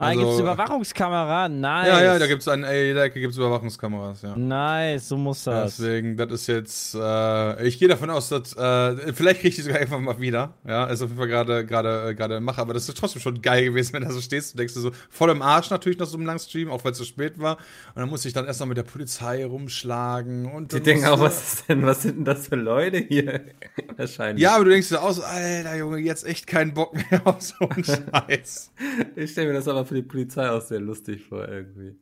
[0.00, 1.48] Ah, Also- gibt's Überwachungskamera?
[1.50, 1.86] Nice.
[1.88, 4.34] Ja, ja, da gibt es an jeder Ecke gibt's Überwachungskameras, ja.
[4.34, 5.76] Nice, so muss das.
[5.76, 9.62] Deswegen, das ist jetzt, äh, ich gehe davon aus, dass, äh, vielleicht kriege ich die
[9.62, 10.54] sogar irgendwann mal wieder.
[10.66, 13.42] Ja, ist auf jeden Fall gerade, gerade, äh, gerade mache, aber das ist trotzdem schon
[13.42, 15.98] geil gewesen, wenn du da so stehst und denkst du so, voll im Arsch natürlich
[15.98, 17.58] nach so einem langen Stream, auch weil es so spät war.
[17.94, 20.72] Und dann muss ich dann erst noch mit der Polizei rumschlagen und.
[20.72, 23.42] Die denken auch, was ist denn, was sind denn das für Leute hier?
[23.96, 24.42] Wahrscheinlich.
[24.42, 27.42] Ja, aber du denkst dir auch so, Alter Junge, jetzt echt keinen Bock mehr auf
[27.42, 27.84] so einen
[28.30, 28.72] Scheiß.
[29.16, 31.98] Ich stelle mir das aber für die Polizei auch sehr lustig vor, irgendwie.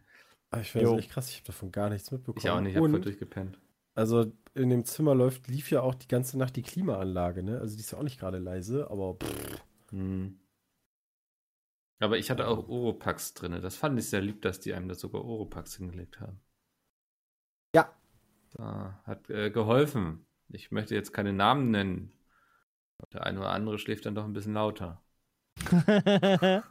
[0.51, 0.99] Ah, Ich weiß Jo.
[0.99, 2.39] echt krass, ich habe davon gar nichts mitbekommen.
[2.39, 3.59] Ich auch nicht, ich hab voll durchgepennt.
[3.95, 7.61] also in dem Zimmer läuft, lief ja auch die ganze Nacht die Klimaanlage, ne?
[7.61, 10.39] Also die ist ja auch nicht gerade leise, aber pff, Hm.
[12.01, 13.53] Aber ich hatte auch Oropax drin.
[13.63, 16.41] Das fand ich sehr lieb, dass die einem da sogar Oropax hingelegt haben.
[17.75, 17.93] Ja.
[18.51, 20.27] Da, hat äh, geholfen.
[20.49, 22.13] Ich möchte jetzt keine Namen nennen.
[23.13, 25.03] Der eine oder andere schläft dann doch ein bisschen lauter.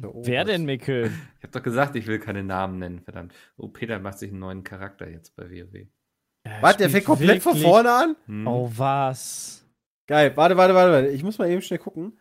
[0.00, 1.12] Wer denn, Mickel?
[1.38, 3.34] Ich habe doch gesagt, ich will keine Namen nennen, verdammt.
[3.56, 5.86] Oh, Peter macht sich einen neuen Charakter jetzt bei WoW.
[6.60, 8.16] Was, der fängt komplett von vorne an?
[8.26, 8.46] Hm?
[8.46, 9.66] Oh, was?
[10.06, 11.08] Geil, warte, warte, warte, warte.
[11.08, 12.18] Ich muss mal eben schnell gucken.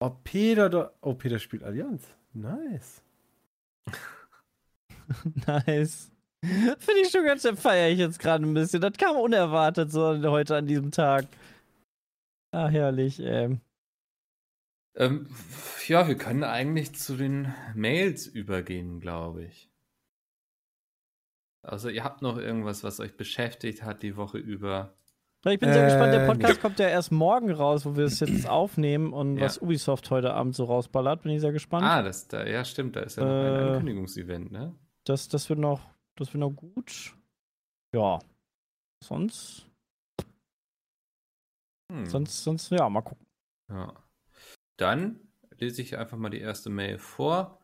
[0.00, 0.92] Oh, Peter da.
[1.00, 2.06] Oh, Peter spielt Allianz.
[2.32, 3.02] Nice.
[5.46, 6.10] Nice.
[6.42, 8.80] Finde ich schon ganz schön, feiere ich jetzt gerade ein bisschen.
[8.80, 11.26] Das kam unerwartet so heute an diesem Tag.
[12.52, 13.60] Ah, herrlich, ähm.
[14.96, 15.28] Ähm,
[15.88, 19.70] ja, wir können eigentlich zu den Mails übergehen, glaube ich.
[21.62, 24.94] Also ihr habt noch irgendwas, was euch beschäftigt hat die Woche über.
[25.46, 28.20] Ich bin sehr gespannt, der Äh, Podcast kommt ja erst morgen raus, wo wir es
[28.20, 29.44] jetzt aufnehmen und Ja.
[29.44, 31.22] was Ubisoft heute Abend so rausballert.
[31.22, 31.84] Bin ich sehr gespannt.
[31.86, 34.74] Ah, das da, ja stimmt, da ist ja noch ein Äh, Ankündigungsevent, ne?
[35.04, 35.80] Das, das wird noch,
[36.16, 37.14] das wird noch gut.
[37.94, 38.20] Ja.
[39.02, 39.66] Sonst,
[41.92, 42.06] Hm.
[42.06, 43.26] sonst, sonst, ja, mal gucken.
[43.70, 43.92] Ja.
[44.76, 45.20] Dann
[45.58, 47.60] lese ich einfach mal die erste Mail vor.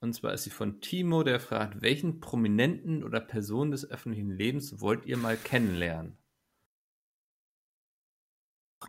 [0.00, 4.80] Und zwar ist sie von Timo, der fragt, welchen Prominenten oder Person des öffentlichen Lebens
[4.80, 6.16] wollt ihr mal kennenlernen?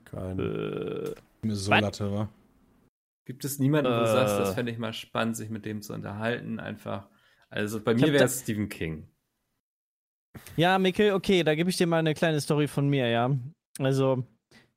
[0.06, 0.44] Keine.
[0.44, 1.72] Äh, Mir so?
[1.72, 2.30] Latte, wa?
[3.26, 4.54] Gibt es niemanden, wo du sagst, das Äh.
[4.56, 6.60] fände ich mal spannend, sich mit dem zu unterhalten?
[6.60, 7.10] Einfach.
[7.50, 9.08] Also bei mir wäre es Stephen King.
[10.56, 13.36] Ja, Mikkel, okay, da gebe ich dir mal eine kleine Story von mir, ja.
[13.80, 14.28] Also,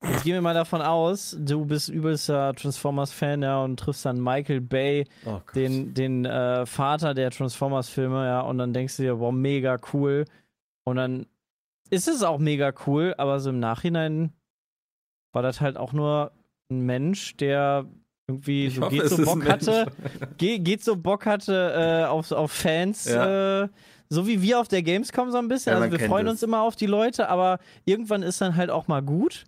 [0.04, 4.60] jetzt gehen wir mal davon aus, du bist übelster Transformers-Fan, ja, und triffst dann Michael
[4.60, 9.32] Bay, Oh den, den äh, Vater der Transformers-Filme, ja, und dann denkst du dir, wow,
[9.32, 10.24] mega cool.
[10.84, 11.26] Und dann
[11.90, 14.32] ist es auch mega cool, aber so im Nachhinein
[15.32, 16.32] war das halt auch nur
[16.70, 17.86] ein Mensch, der
[18.28, 19.86] irgendwie so geht so Bock hatte,
[20.38, 23.62] Ge geht so Bock hatte äh, auf, auf Fans, Ja.
[23.64, 23.68] äh,
[24.08, 25.72] so wie wir auf der Gamescom so ein bisschen.
[25.72, 26.32] Ja, also wir freuen es.
[26.34, 29.44] uns immer auf die Leute, aber irgendwann ist dann halt auch mal gut.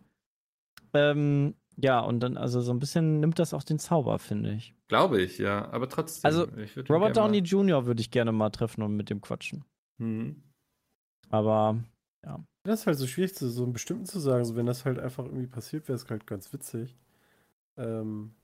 [0.95, 4.75] Ähm, ja, und dann, also so ein bisschen nimmt das auch den Zauber, finde ich.
[4.89, 5.71] Glaube ich, ja.
[5.73, 6.29] Aber trotzdem.
[6.29, 6.47] Also,
[6.89, 7.87] Robert Downey Jr.
[7.87, 9.65] würde ich gerne mal treffen und mit dem quatschen.
[9.99, 10.43] Mal, hm.
[11.31, 11.81] Aber
[12.65, 14.45] Das ist halt so schwierig, zu, so einen bestimmten zu sagen.
[14.45, 16.97] So, wenn das halt einfach irgendwie passiert, wäre es halt ganz witzig.
[17.77, 18.35] Ähm,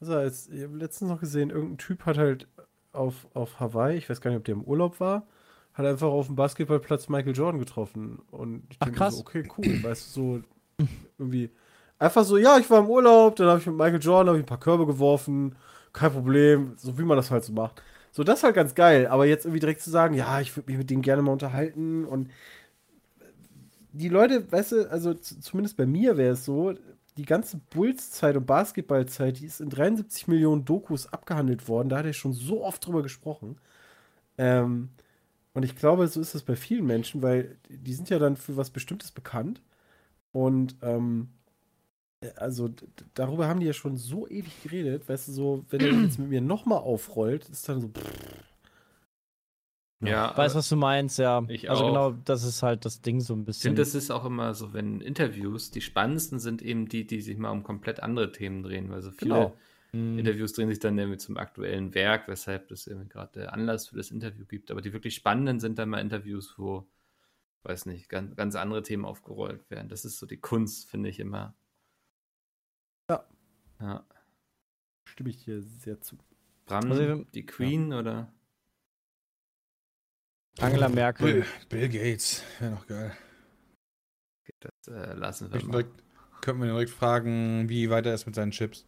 [0.00, 2.48] also als, ich habe letztens noch gesehen, irgendein Typ hat halt
[2.92, 5.26] auf, auf Hawaii, ich weiß gar nicht, ob der im Urlaub war,
[5.74, 8.18] hat einfach auf dem Basketballplatz Michael Jordan getroffen.
[8.30, 9.14] Und ich Ach, denke mir krass.
[9.14, 10.42] so, okay, cool, weißt du, so
[11.18, 11.50] irgendwie
[12.00, 14.46] einfach so, ja, ich war im Urlaub, dann habe ich mit Michael Jordan ich ein
[14.46, 15.54] paar Körbe geworfen,
[15.92, 17.82] kein Problem, so wie man das halt so macht.
[18.12, 20.70] So, das ist halt ganz geil, aber jetzt irgendwie direkt zu sagen, ja, ich würde
[20.70, 22.30] mich mit dem gerne mal unterhalten und
[23.92, 26.74] die Leute, weißt du, also zumindest bei mir wäre es so,
[27.16, 31.88] die ganze Bulls-Zeit und Basketball-Zeit, die ist in 73 Millionen Dokus abgehandelt worden.
[31.88, 33.58] Da hat er schon so oft drüber gesprochen.
[34.38, 34.90] Ähm,
[35.54, 38.56] und ich glaube, so ist das bei vielen Menschen, weil die sind ja dann für
[38.56, 39.60] was Bestimmtes bekannt.
[40.32, 41.39] Und ähm, äh,
[42.36, 45.82] also d- d- darüber haben die ja schon so ewig geredet, weißt du, so, wenn
[45.84, 48.44] er jetzt mit mir nochmal aufrollt, ist dann so, pff,
[50.02, 51.46] Ja, weiß, was du meinst, ja.
[51.46, 51.84] Ich also auch.
[51.84, 53.60] genau, das ist halt das Ding so ein ich bisschen.
[53.62, 57.36] finde, das ist auch immer so, wenn Interviews, die spannendsten sind eben die, die sich
[57.38, 59.56] mal um komplett andere Themen drehen, weil so viele Genau.
[59.92, 60.16] Mhm.
[60.16, 63.96] Interviews drehen sich dann irgendwie zum aktuellen Werk, weshalb das irgendwie gerade der Anlass für
[63.96, 64.70] das Interview gibt.
[64.70, 66.88] Aber die wirklich spannenden sind dann mal Interviews, wo,
[67.64, 69.88] weiß nicht, ganz, ganz andere Themen aufgerollt werden.
[69.88, 71.54] Das ist so die Kunst, finde ich immer.
[73.80, 73.86] Ja.
[73.86, 74.04] Ja.
[75.04, 76.16] stimme ich dir sehr zu.
[76.66, 78.32] Bram, Also, die Queen oder?
[80.60, 81.32] Angela Merkel.
[81.32, 83.12] Bill, Bill Gates, wäre noch geil.
[84.60, 85.72] Das äh, lassen wir Ich mal.
[85.72, 86.02] direkt,
[86.42, 88.84] könnten wir ihn direkt fragen, wie weit er ist mit seinen Chips.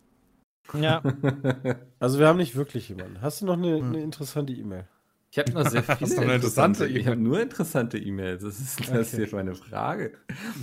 [0.74, 1.02] Ja.
[2.00, 3.20] Also wir haben nicht wirklich jemanden.
[3.20, 3.94] Hast du noch eine, Hm.
[3.94, 4.88] eine interessante E-Mail?
[5.30, 7.06] Ich habe noch sehr viele Hast du noch eine interessante Ich E-Mail?
[7.06, 8.42] habe nur interessante E-Mails.
[8.42, 9.26] Das ist, das ist Okay.
[9.26, 10.18] hier meine Frage.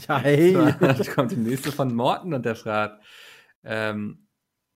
[0.07, 0.53] Ja, hey.
[0.53, 3.01] Da kommt die nächste von Morten und der fragt,
[3.63, 4.27] ähm,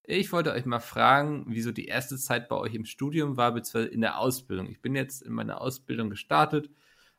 [0.05, 3.93] ich wollte euch mal fragen, wieso die erste Zeit bei euch im Studium war, beziehungsweise
[3.93, 4.67] in der Ausbildung.
[4.69, 6.69] Ich bin jetzt in meiner Ausbildung gestartet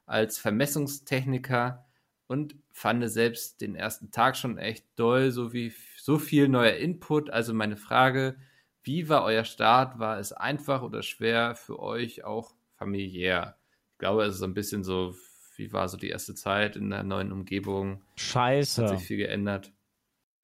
[0.06, 1.86] als Vermessungstechniker
[2.26, 7.30] und fand selbst den ersten Tag schon echt doll, so wie so viel neuer Input.
[7.30, 8.36] Also meine Frage,
[8.82, 9.98] wie war euer Start?
[9.98, 13.56] War es einfach oder schwer für euch auch familiär?
[13.92, 15.14] Ich glaube, es ist so ein bisschen so,
[15.56, 18.02] wie war so die erste Zeit in der neuen Umgebung?
[18.02, 18.88] Hat Scheiße.
[18.88, 19.72] sich viel geändert.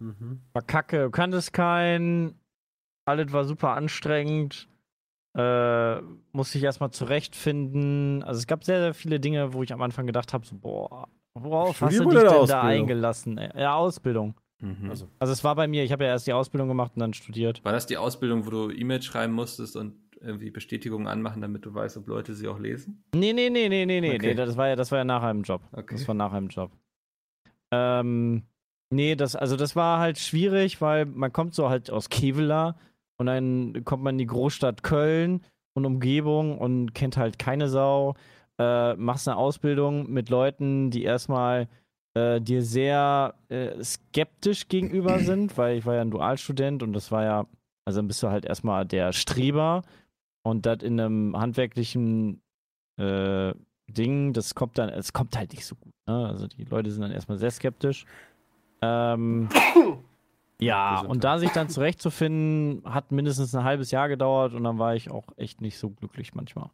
[0.00, 0.40] Mhm.
[0.52, 1.04] War kacke.
[1.04, 2.34] Du kanntest keinen.
[3.06, 4.68] Alles war super anstrengend.
[5.36, 6.00] Äh,
[6.32, 8.22] musste ich erstmal zurechtfinden.
[8.24, 11.08] Also es gab sehr, sehr viele Dinge, wo ich am Anfang gedacht habe, so, boah,
[11.34, 12.80] worauf hast du Studium dich denn da Ausbildung?
[12.80, 13.38] eingelassen?
[13.38, 13.60] ey?
[13.60, 14.34] Ja, Ausbildung.
[14.60, 14.90] Mhm.
[14.90, 17.14] Also, Also es war bei mir, ich habe ja erst die Ausbildung gemacht und dann
[17.14, 17.64] studiert.
[17.64, 21.72] War das die Ausbildung, wo du E-Mails schreiben musstest und irgendwie Bestätigungen anmachen, damit du
[21.72, 23.04] weißt, ob Leute sie auch lesen?
[23.14, 24.28] Nee, nee, nee, nee, nee, nee, Okay.
[24.28, 25.62] nee, das war ja, das war ja nach einem Job.
[25.72, 25.94] Okay.
[25.94, 26.72] Das war nach einem Job.
[27.70, 28.42] Ähm,
[28.90, 32.76] nee, das, also das war halt schwierig, weil man kommt so halt aus Kevela
[33.18, 38.14] und dann kommt man in die Großstadt Köln und Umgebung und kennt halt keine Sau.
[38.58, 41.68] Äh, machst eine Ausbildung mit Leuten, die erstmal
[42.14, 47.10] äh, dir sehr äh, skeptisch gegenüber sind, weil ich war ja ein Dualstudent und das
[47.10, 47.46] war ja,
[47.84, 49.82] also dann bist du halt erstmal der Streber
[50.42, 52.42] und das in einem handwerklichen
[52.98, 53.54] äh,
[53.88, 55.92] Ding, das kommt dann, es kommt halt nicht so gut.
[56.06, 56.28] Ne?
[56.28, 58.06] Also die Leute sind dann erstmal sehr skeptisch.
[58.82, 59.48] Ähm,
[60.60, 64.94] ja, und da sich dann zurechtzufinden, hat mindestens ein halbes Jahr gedauert und dann war
[64.94, 66.70] ich auch echt nicht so glücklich manchmal.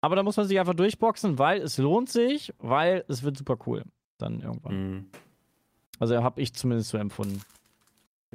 [0.00, 3.58] Aber da muss man sich einfach durchboxen, weil es lohnt sich, weil es wird super
[3.66, 3.84] cool.
[4.18, 4.74] Dann irgendwann.
[4.74, 5.06] Mhm.
[5.98, 7.42] Also habe ich zumindest so empfunden.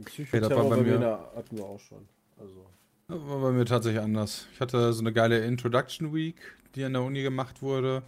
[0.03, 2.07] Psychoterror war bei mir hatten wir auch schon.
[2.37, 2.65] Also.
[3.07, 4.47] Das war bei mir tatsächlich anders.
[4.53, 6.35] Ich hatte so eine geile Introduction Week,
[6.75, 8.03] die an der Uni gemacht wurde.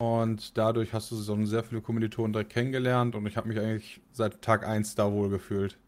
[0.00, 4.00] Und dadurch hast du so sehr viele Kommilitonen direkt kennengelernt und ich habe mich eigentlich
[4.12, 5.78] seit Tag 1 da wohl gefühlt.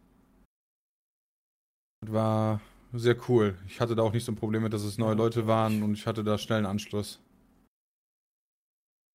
[2.03, 2.61] Das war
[2.93, 3.57] sehr cool.
[3.67, 5.95] Ich hatte da auch nicht so ein Problem mit, dass es neue Leute waren und
[5.95, 7.21] ich hatte da schnell einen Anschluss.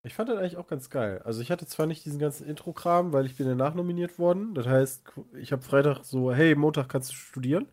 [0.04, 1.22] Ich fand das eigentlich auch ganz geil.
[1.24, 4.54] Also ich hatte zwar nicht diesen ganzen Intro-Kram, weil ich bin danach nominiert worden.
[4.54, 7.68] Das heißt, ich habe Freitag so, hey, Montag kannst du studieren.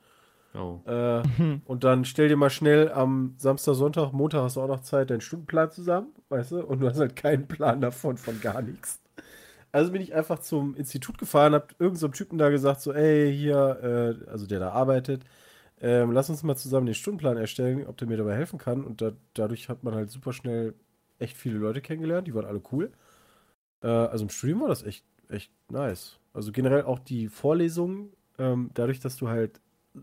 [0.55, 0.79] Oh.
[0.85, 1.21] Äh,
[1.65, 5.09] und dann stell dir mal schnell am Samstag, Sonntag, Montag hast du auch noch Zeit,
[5.09, 6.65] deinen Stundenplan zusammen, weißt du?
[6.65, 9.01] Und du hast halt keinen Plan davon, von gar nichts.
[9.71, 13.35] Also bin ich einfach zum Institut gefahren, hab irgendeinem so Typen da gesagt, so, ey,
[13.35, 15.25] hier, äh, also der da arbeitet,
[15.81, 18.85] ähm, lass uns mal zusammen den Stundenplan erstellen, ob der mir dabei helfen kann.
[18.85, 20.73] Und da, dadurch hat man halt super schnell
[21.19, 22.91] echt viele Leute kennengelernt, die waren alle cool.
[23.83, 26.19] Äh, also im Studium war das echt, echt nice.
[26.33, 29.59] Also generell auch die Vorlesungen, ähm, dadurch, dass du halt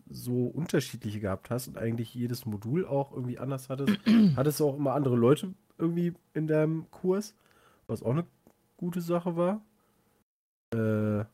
[0.08, 3.98] so unterschiedliche gehabt hast und eigentlich jedes Modul auch irgendwie anders hattest,
[4.36, 7.34] hattest du auch immer andere Leute irgendwie in deinem Kurs,
[7.86, 8.26] was auch eine
[8.76, 9.62] gute Sache war.
[10.74, 11.24] Äh,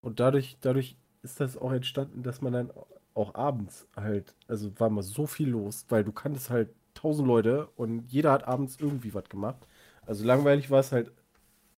[0.00, 2.70] und dadurch, dadurch ist das auch entstanden, dass man dann
[3.14, 7.68] auch abends halt, also war mal so viel los, weil du kanntest halt tausend Leute
[7.76, 9.66] und jeder hat abends irgendwie was gemacht.
[10.06, 11.12] Also langweilig war es halt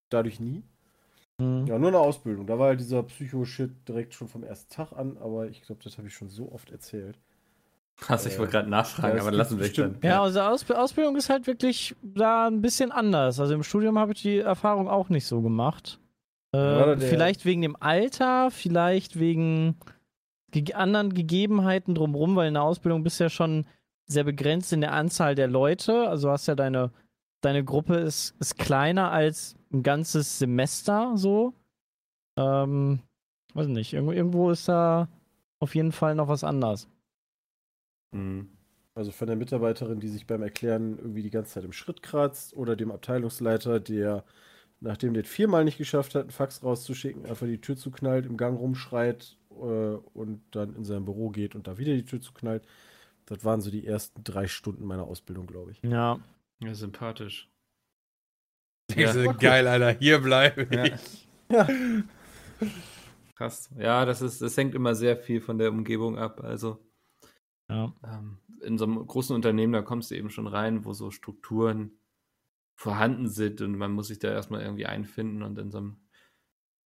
[0.08, 0.62] dadurch nie.
[1.38, 1.66] Mhm.
[1.66, 2.46] Ja, nur eine Ausbildung.
[2.46, 5.98] Da war halt dieser Psycho-Shit direkt schon vom ersten Tag an, aber ich glaube, das
[5.98, 7.18] habe ich schon so oft erzählt.
[8.08, 9.98] Also ich wollte gerade nachfragen, Ja, aber lassen wir es dann.
[10.02, 13.38] Ja, unsere Ausb Ausbildung ist halt wirklich da ein bisschen anders.
[13.38, 16.00] Also im Studium habe ich die Erfahrung auch nicht so gemacht.
[16.52, 19.76] Äh, vielleicht wegen dem Alter, vielleicht wegen
[20.50, 23.66] ge anderen Gegebenheiten drumherum, weil in der Ausbildung bist du ja schon
[24.06, 26.08] sehr begrenzt in der Anzahl der Leute.
[26.08, 26.90] Also hast ja deine,
[27.40, 31.52] deine Gruppe ist, ist kleiner als ein ganzes Semester so.
[32.36, 33.00] Ähm,
[33.54, 35.08] weiß nicht, irgendwo, irgendwo ist da
[35.58, 36.88] auf jeden Fall noch was anders.
[38.12, 38.48] Mhm.
[38.94, 42.54] Also von der Mitarbeiterin, die sich beim Erklären irgendwie die ganze Zeit im Schritt kratzt,
[42.54, 44.24] oder dem Abteilungsleiter, der,
[44.80, 48.36] nachdem der es viermal nicht geschafft hat, einen Fax rauszuschicken, einfach die Tür zuknallt, im
[48.36, 52.64] Gang rumschreit äh, und dann in sein Büro geht und da wieder die Tür zuknallt.
[53.26, 55.82] Das waren so die ersten drei Stunden meiner Ausbildung, glaube ich.
[55.82, 56.20] Ja.
[56.62, 57.48] Ja, sympathisch.
[58.94, 59.32] Denkst Ja.
[59.32, 60.84] du, geil, Alter, hier bleibe Ja.
[60.86, 61.28] ich.
[61.50, 61.68] Ja.
[63.36, 63.68] Krass.
[63.78, 66.40] Ja, das ist, das hängt immer sehr viel von der Umgebung ab.
[66.42, 66.84] Also
[67.68, 67.92] Ja.
[68.04, 71.98] ähm, in so einem großen Unternehmen, da kommst du eben schon rein, wo so Strukturen
[72.76, 75.96] vorhanden sind und man muss sich da erstmal irgendwie einfinden und in so einem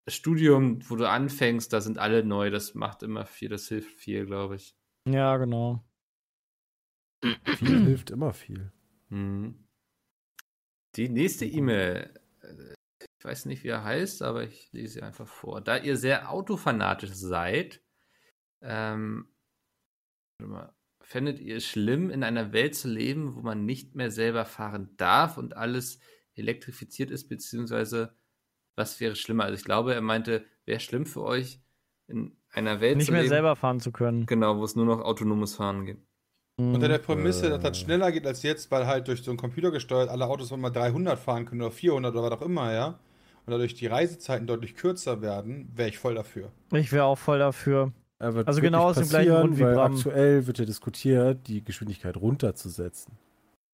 [0.09, 4.25] Studium, wo du anfängst, da sind alle neu, das macht immer viel, das hilft viel,
[4.25, 4.75] glaube ich.
[5.07, 5.83] Ja, genau.
[7.21, 8.71] Viel hilft immer viel.
[9.09, 9.66] Mhm.
[10.95, 12.73] Die nächste E-Mail, äh,
[13.19, 15.61] ich weiß nicht, wie er heißt, aber ich lese sie einfach vor.
[15.61, 17.83] Da ihr sehr autofanatisch seid,
[18.61, 19.33] ähm,
[20.41, 24.45] mal, fändet ihr es schlimm, in einer Welt zu leben, wo man nicht mehr selber
[24.45, 25.99] fahren darf und alles
[26.35, 28.15] elektrifiziert ist, beziehungsweise
[28.75, 29.45] was wäre schlimmer?
[29.45, 31.61] Also ich glaube, er meinte, wäre schlimm für euch,
[32.07, 34.25] in einer Welt Nicht zu mehr leben, selber fahren zu können.
[34.25, 36.06] genau, wo es nur noch autonomes Fahren gibt.
[36.59, 36.73] Mhm.
[36.73, 37.69] Unter der Prämisse, dass Äh.
[37.69, 40.69] das schneller geht als jetzt, weil halt durch so einen Computer gesteuert alle Autos mal
[40.71, 42.87] 300 fahren können oder 400 oder was auch immer, ja.
[43.45, 46.51] Und dadurch die Reisezeiten deutlich kürzer werden, wäre ich voll dafür.
[46.73, 47.93] Ich wäre auch voll dafür.
[48.19, 49.93] Aber Also wird genau aus dem gleichen Grund wie weil Bram.
[49.95, 53.13] aktuell wird ja diskutiert, die Geschwindigkeit runterzusetzen.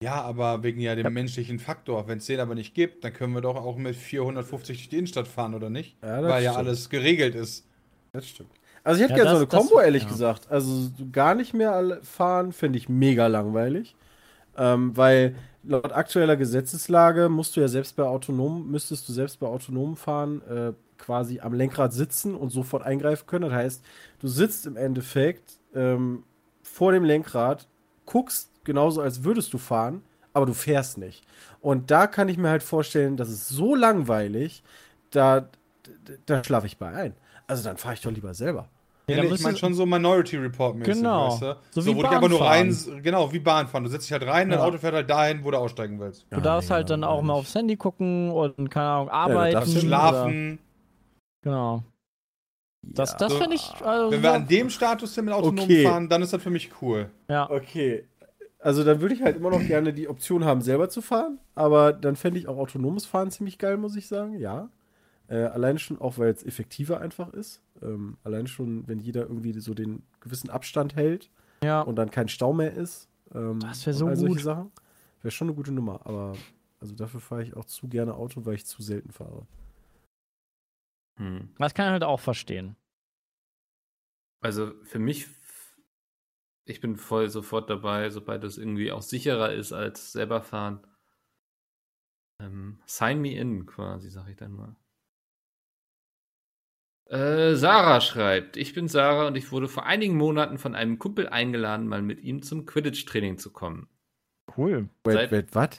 [0.03, 2.07] Ja, aber wegen ja dem menschlichen Faktor.
[2.09, 4.97] Wenn es den aber nicht gibt, dann können wir doch auch mit 450 durch die
[4.97, 5.95] Innenstadt fahren, oder nicht?
[6.03, 6.67] Ja, das weil ja stimmt.
[6.67, 7.65] alles geregelt ist.
[8.11, 8.49] Das stimmt.
[8.83, 10.07] Also ich hätte Ja, gerne so eine Kombo, ehrlich ja.
[10.07, 10.51] gesagt.
[10.51, 13.95] Also so gar nicht mehr fahren, finde ich mega langweilig.
[14.57, 19.47] Ähm, weil laut aktueller Gesetzeslage musst du ja selbst bei autonom, müsstest du selbst bei
[19.47, 23.45] autonomen Fahren äh, quasi am Lenkrad sitzen und sofort eingreifen können.
[23.49, 23.85] Das heißt,
[24.19, 26.23] du sitzt im Endeffekt ähm,
[26.63, 27.67] vor dem Lenkrad,
[28.05, 30.03] guckst genauso, als würdest du fahren,
[30.33, 31.25] aber du fährst nicht.
[31.61, 34.63] Und da kann ich mir halt vorstellen, das ist so langweilig,
[35.11, 35.41] da,
[36.05, 37.15] da, da schlafe ich bei ein.
[37.47, 38.69] Also dann fahre ich doch lieber selber.
[39.07, 41.27] Ja, Ja, dann nee, ich meine schon so Minority Report mäßig, Genau.
[41.31, 41.57] weißt du?
[41.71, 43.03] So So, wie wo du einfach nur rein, Bahnfahren.
[43.03, 43.83] genau, wie Bahnfahren.
[43.83, 44.65] Du setzt dich halt rein, dein Ja.
[44.65, 46.25] Auto fährt halt dahin, wo du aussteigen willst.
[46.29, 49.53] Du darfst halt dann auch mal aufs Handy gucken und, keine Ahnung, arbeiten.
[49.55, 50.59] darfst oder- Schlafen.
[51.43, 51.83] Genau.
[52.81, 53.69] Das, das So, fände ich.
[53.81, 55.83] Also, Wenn wir an dem Status sind mit autonom Okay.
[55.83, 57.09] fahren, dann ist das für mich cool.
[57.29, 57.49] ja.
[57.49, 58.05] Okay.
[58.59, 61.37] Also dann würde ich halt immer noch gerne die Option haben, selber zu fahren.
[61.53, 64.39] Aber dann fände ich auch autonomes Fahren ziemlich geil, muss ich sagen.
[64.39, 64.69] Ja.
[65.27, 67.61] Äh, alleine schon auch, weil es effektiver einfach ist.
[67.81, 71.29] Ähm, allein schon, wenn jeder irgendwie so den gewissen Abstand hält
[71.63, 71.81] ja.
[71.81, 73.09] und dann kein Stau mehr ist.
[73.33, 74.43] Ähm, Das wär und so all solche gut.
[74.43, 74.71] Sachen.
[75.21, 76.35] Wäre schon eine gute Nummer, aber
[76.79, 79.47] also dafür fahre ich auch zu gerne Auto, weil ich zu selten fahre.
[81.17, 81.49] Hm.
[81.57, 82.75] Das kann ich halt auch verstehen.
[84.41, 85.27] Also für mich,
[86.65, 90.85] ich bin voll sofort dabei, sobald es irgendwie auch sicherer ist als selber fahren.
[92.41, 94.75] Ähm, sign me in, quasi, sag ich dann mal.
[97.13, 101.29] Äh, Sarah schreibt, ich bin Sarah und ich wurde vor einigen Monaten von einem Kumpel
[101.29, 103.87] eingeladen, mal mit ihm zum Quidditch-Training zu kommen.
[104.57, 104.89] Cool.
[105.03, 105.69] Wait, Seit- wait, was?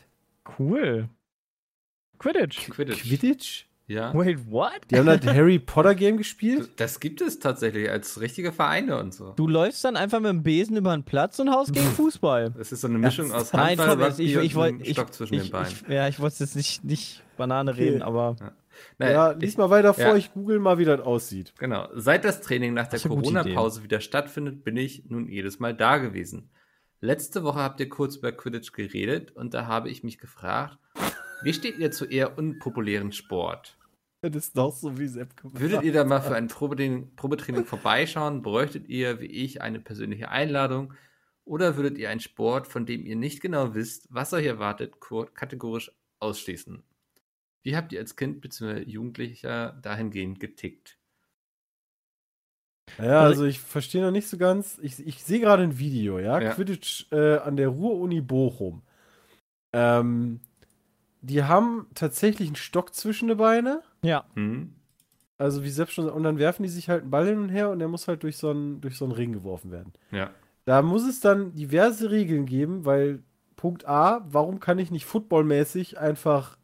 [0.58, 1.08] Cool.
[2.18, 2.70] Quidditch.
[2.70, 3.02] Quidditch.
[3.02, 3.66] Quidditch?
[3.86, 4.14] Ja.
[4.14, 4.80] Wait, what?
[4.90, 6.70] Die haben das Harry Potter Game gespielt?
[6.76, 9.32] Das gibt es tatsächlich als richtige Vereine und so.
[9.36, 12.52] Du läufst dann einfach mit dem Besen über den Platz und haust gegen Fußball.
[12.56, 14.80] Das ist so eine Mischung aus Nein, Handball, Tom, Rugby ich, ich, und.
[14.80, 15.72] Ich, Stock zwischen ich, den Beinen.
[15.72, 17.88] Ich, ja, ich wollte jetzt nicht, nicht Banane Okay.
[17.90, 18.36] reden, aber.
[18.98, 20.16] Naja, ja, ich- lies mal weiter vor, ja.
[20.16, 21.54] ich google mal, wie das aussieht.
[21.58, 21.88] Genau.
[21.94, 26.50] Seit das Training nach der Corona-Pause wieder stattfindet, bin ich nun jedes Mal da gewesen.
[27.00, 30.78] Letzte Woche habt ihr kurz über Quidditch geredet und da habe ich mich gefragt,
[31.42, 33.76] wie steht ihr zu eher unpopulären Sport?
[34.22, 37.66] Das ist doch so, wie Sepp gemacht Würdet ihr da mal für ein Probetraining, Probetraining
[37.66, 38.40] vorbeischauen?
[38.40, 40.94] Bräuchtet ihr, wie ich, eine persönliche Einladung?
[41.44, 44.94] Oder würdet ihr einen Sport, von dem ihr nicht genau wisst, was euch erwartet,
[45.34, 46.82] kategorisch ausschließen?
[47.64, 48.82] Wie habt ihr als Kind bzw.
[48.82, 50.98] Jugendlicher dahingehend getickt?
[52.98, 54.78] Ja, also ich verstehe noch nicht so ganz.
[54.82, 56.38] Ich, ich sehe gerade ein Video, ja.
[56.38, 56.52] Ja.
[56.52, 58.82] Quidditch äh, an der Ruhr-Uni Bochum.
[59.72, 60.40] Ähm,
[61.22, 63.82] die haben tatsächlich einen Stock zwischen die Beine.
[64.02, 64.26] Ja.
[64.34, 64.74] Hm?
[65.38, 67.70] Also wie Sepp schon und dann werfen die sich halt einen Ball hin und her
[67.70, 69.92] und der muss halt durch so einen, durch so einen Ring geworfen werden.
[70.12, 70.30] Ja.
[70.66, 73.22] Da muss es dann diverse Regeln geben, weil
[73.56, 76.58] Punkt A, warum kann ich nicht footballmäßig einfach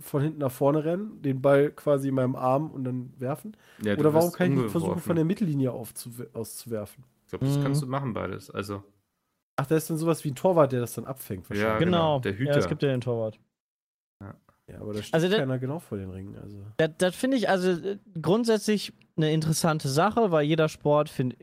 [0.00, 3.56] von hinten nach vorne rennen, den Ball quasi in meinem Arm und dann werfen?
[3.82, 7.04] Ja, Oder warum kann ich nicht versuchen, von der Mittellinie auszuwerfen?
[7.24, 7.62] Ich glaube, das Mhm.
[7.62, 8.50] kannst du machen, beides.
[8.50, 8.82] Also,
[9.60, 11.44] Ach, da ist dann sowas wie ein Torwart, der das dann abfängt.
[11.44, 11.78] Ja, wahrscheinlich.
[11.86, 12.20] genau, Genau.
[12.20, 12.56] der Ja, Hüter.
[12.58, 13.38] es gibt ja den Torwart.
[14.70, 16.36] Ja, aber da steht Also keiner genau vor den Ringen.
[16.36, 16.58] Also.
[16.76, 21.36] Das, das finde ich also äh, grundsätzlich eine interessante Sache, weil jeder Sport, find,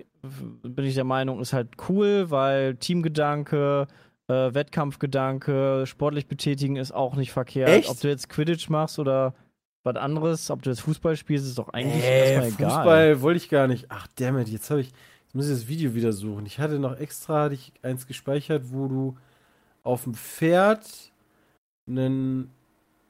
[0.61, 3.87] bin ich der Meinung, ist halt cool, weil Teamgedanke,
[4.27, 7.69] äh, Wettkampfgedanke, sportlich betätigen ist auch nicht verkehrt.
[7.69, 7.89] Echt?
[7.89, 9.33] Ob du jetzt Quidditch machst oder
[9.83, 12.69] was anderes, ob du jetzt Fußball spielst, ist doch eigentlich Äh, erstmal egal.
[12.71, 13.85] Fußball wollte ich gar nicht.
[13.89, 14.87] Ach, dammit, jetzt habe ich.
[15.23, 16.45] Jetzt muss ich das Video wieder suchen.
[16.45, 19.17] Ich hatte noch extra hatte ich eins gespeichert, wo du
[19.83, 21.11] auf dem Pferd
[21.87, 22.49] einen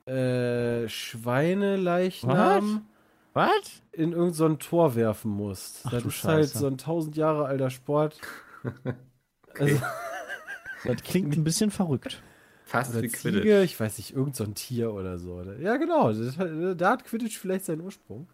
[0.06, 2.86] äh, Schweineleichnam
[3.34, 3.82] Was?
[3.94, 5.82] in irgendein so Tor werfen musst.
[5.86, 6.58] Ach das du ist halt Scheiße.
[6.60, 8.20] so ein tausend Jahre alter Sport.
[9.58, 9.80] Also,
[10.86, 12.22] Das klingt ein bisschen verrückt.
[12.66, 13.64] fast oder wie Ziege, Quidditch.
[13.64, 15.42] ich weiß nicht, irgend so ein Tier oder so.
[15.60, 16.12] Ja, genau.
[16.74, 18.28] Da hat Quidditch vielleicht seinen Ursprung.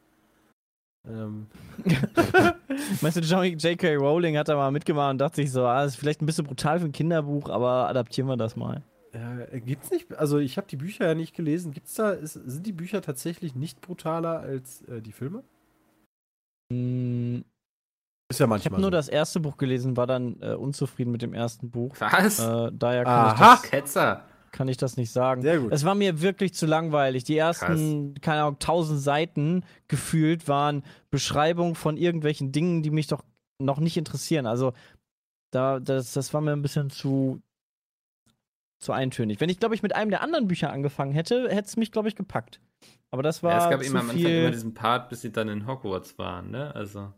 [1.07, 1.47] Ähm,
[3.01, 3.95] Meinst du, J.K.
[3.95, 6.45] Rowling hat da mal mitgemacht und dachte sich so, ah, das ist vielleicht ein bisschen
[6.45, 8.83] brutal für ein Kinderbuch, aber adaptieren wir das mal.
[9.13, 11.73] Ja, äh, gibt's nicht, also ich habe die Bücher ja nicht gelesen.
[11.73, 15.43] Gibt's da, ist, sind die Bücher tatsächlich nicht brutaler als äh, die Filme?
[16.71, 17.43] Hm,
[18.31, 18.71] Ist ja Ich manchmal.
[18.73, 18.91] habe nur so.
[18.91, 21.95] das erste Buch gelesen, war dann äh, unzufrieden mit dem ersten Buch.
[21.99, 22.39] Was?
[22.39, 23.51] Äh, daher kann ich, Aha!
[23.55, 24.25] das, Ketzer.
[24.51, 25.41] kann ich das nicht sagen.
[25.43, 25.71] Sehr gut.
[25.71, 27.23] Es war mir wirklich zu langweilig.
[27.23, 33.23] Die ersten, keine Ahnung, tausend Seiten gefühlt waren Beschreibungen von irgendwelchen Dingen, die mich doch
[33.59, 34.45] noch nicht interessieren.
[34.47, 34.73] Also,
[35.51, 37.41] da, das, das war mir ein bisschen zu,
[38.79, 39.39] zu eintönig.
[39.39, 42.07] Wenn ich, glaube ich, mit einem der anderen Bücher angefangen hätte, hätte es mich, glaube
[42.07, 42.59] ich, gepackt.
[43.11, 45.31] Aber das war Ja, es gab zu immer am Anfang immer diesen Part, bis sie
[45.31, 46.73] dann in Hogwarts waren, ne?
[46.73, 47.13] Also,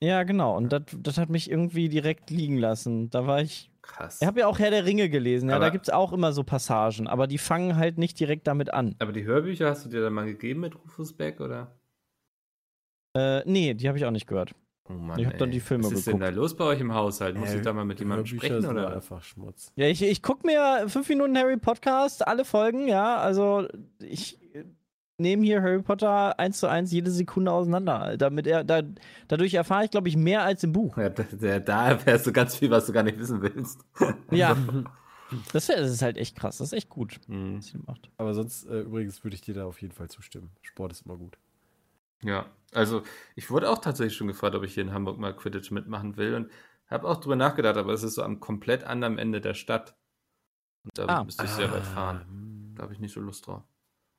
[0.00, 0.56] ja, genau.
[0.56, 3.10] Und das, das hat mich irgendwie direkt liegen lassen.
[3.10, 4.18] Da war ich krass.
[4.20, 6.32] Ich habe ja auch Herr der Ringe gelesen, ja, Aber- da gibt es auch immer
[6.32, 8.94] so Passagen, aber die fangen halt nicht direkt damit an.
[8.98, 11.74] Aber die Hörbücher hast du dir dann mal gegeben mit Rufus Beck, oder?
[13.16, 14.54] Äh, nee, die habe ich auch nicht gehört.
[14.90, 15.54] Oh Mann, Ich hab dann ey.
[15.54, 16.32] die Filme Was ist denn geguckt.
[16.36, 17.36] da los bei euch im Haushalt?
[17.36, 18.94] Muss Äh, ich da mal mit jemandem Hörbücher sprechen, oder?
[18.94, 19.72] einfach Schmutz.
[19.76, 23.66] Ja, ich, ich gucke mir fünf Minuten Harry Podcast, alle Folgen, ja, also
[24.00, 24.38] ich
[25.18, 28.16] äh, nehme hier Harry Potter eins zu eins jede Sekunde auseinander.
[28.16, 28.82] Damit er, da,
[29.28, 30.96] dadurch erfahre ich, glaube ich, mehr als im Buch.
[30.96, 33.80] Ja, da, da- da erfährst du ganz viel, was du gar nicht wissen willst.
[34.30, 34.56] Ja,
[35.52, 38.10] das, ist halt echt krass, das ist echt gut, Hm, was sie macht.
[38.16, 40.50] Aber sonst, äh, übrigens, würde ich dir da auf jeden Fall zustimmen.
[40.62, 41.36] Sport ist immer gut.
[42.22, 43.02] Ja, also
[43.36, 46.34] ich wurde auch tatsächlich schon gefragt, ob ich hier in Hamburg mal Quidditch mitmachen will
[46.34, 46.50] und
[46.88, 49.94] habe auch drüber nachgedacht, aber es ist so am komplett anderen Ende der Stadt.
[50.84, 51.24] Und da Ah.
[51.24, 52.24] müsste ich sehr weit fahren.
[52.26, 52.74] hm.
[52.76, 53.62] Da habe ich nicht so Lust drauf.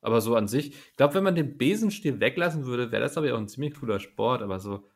[0.02, 3.28] Aber so an sich, ich glaube, wenn man den Besenstiel weglassen würde, wäre das aber
[3.28, 4.88] ja auch ein ziemlich cooler Sport, aber so,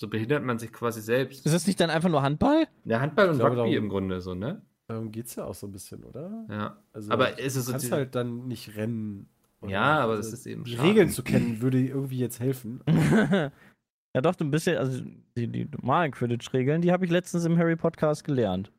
[0.00, 1.44] so behindert man sich quasi selbst.
[1.44, 2.66] Ist das nicht dann einfach nur Handball?
[2.84, 4.62] Ja, Handball und Ich glaube, Rugby darum- im Grunde so, ne?
[4.88, 6.46] Darum geht es ja auch so ein bisschen, oder?
[6.48, 6.82] Ja.
[6.92, 9.28] Also, Aber ist es du so kannst die- halt dann nicht rennen.
[9.60, 9.72] oder?
[9.72, 10.88] Ja, aber Also, das ist eben Die schade.
[10.88, 12.82] Regeln zu kennen, würde irgendwie jetzt helfen.
[12.86, 15.02] ja, doch, ein bisschen, also
[15.36, 18.70] die, die normalen Quidditch-Regeln, die habe ich letztens im Harry Podcast gelernt.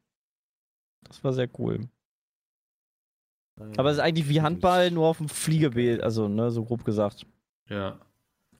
[1.04, 1.82] Das war sehr cool.
[3.78, 7.26] Aber es ist eigentlich wie Handball, nur auf dem Fliegebild, also ne, so grob gesagt.
[7.70, 7.98] Ja.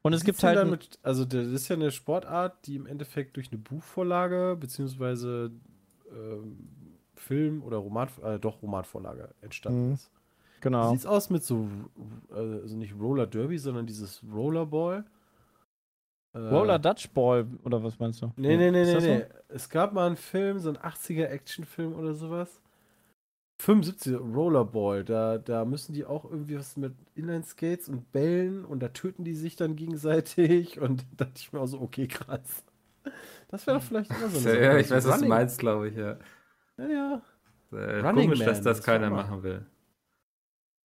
[0.02, 0.58] Und es gibt halt.
[0.58, 4.56] dann ein- Mit, also das ist ja eine Sportart, die im Endeffekt durch eine Buchvorlage
[4.60, 5.52] beziehungsweise
[6.12, 6.58] ähm,
[7.16, 9.94] Film oder Roman, äh, doch Romanvorlage entstanden Mhm.
[9.96, 10.10] ist.
[10.56, 10.92] Wie Genau.
[10.92, 11.68] sieht's aus mit so,
[12.32, 15.04] äh, also nicht Roller Derby, sondern dieses Rollerball?
[16.34, 18.32] Äh, Roller Dutch Ball, oder was meinst du?
[18.38, 19.06] Nee, nee, nee, nee, so?
[19.08, 19.26] nee.
[19.50, 22.62] Es gab mal einen Film, so ein 80er Actionfilm oder sowas.
[23.60, 28.90] 75 Rollerball, da, da müssen die auch irgendwie was mit Inline-Skates und Bällen und da
[28.90, 32.64] töten die sich dann gegenseitig und da dachte ich mir auch so, okay, krass.
[33.48, 35.90] Das wäre doch vielleicht immer so eine Ja, ich weiß, was du Running- meinst, glaube
[35.90, 36.18] ich, ja.
[36.78, 37.22] Ja, ja.
[37.72, 39.54] Äh, Running komisch, Man, dass das das keiner machen will.
[39.54, 39.66] Ja.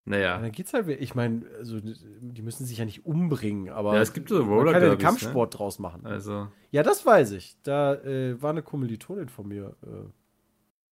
[0.05, 0.37] Naja.
[0.41, 4.11] Dann geht's halt, ich meine, also die müssen sich ja nicht umbringen, aber Ja, es
[4.13, 6.03] gibt so man Roller kann ja den Derbys, Kampfsport draus machen.
[6.03, 6.09] Ne?
[6.09, 7.55] Also, Ja, das weiß ich.
[7.63, 10.09] Da äh, war eine Kommilitonin von mir äh,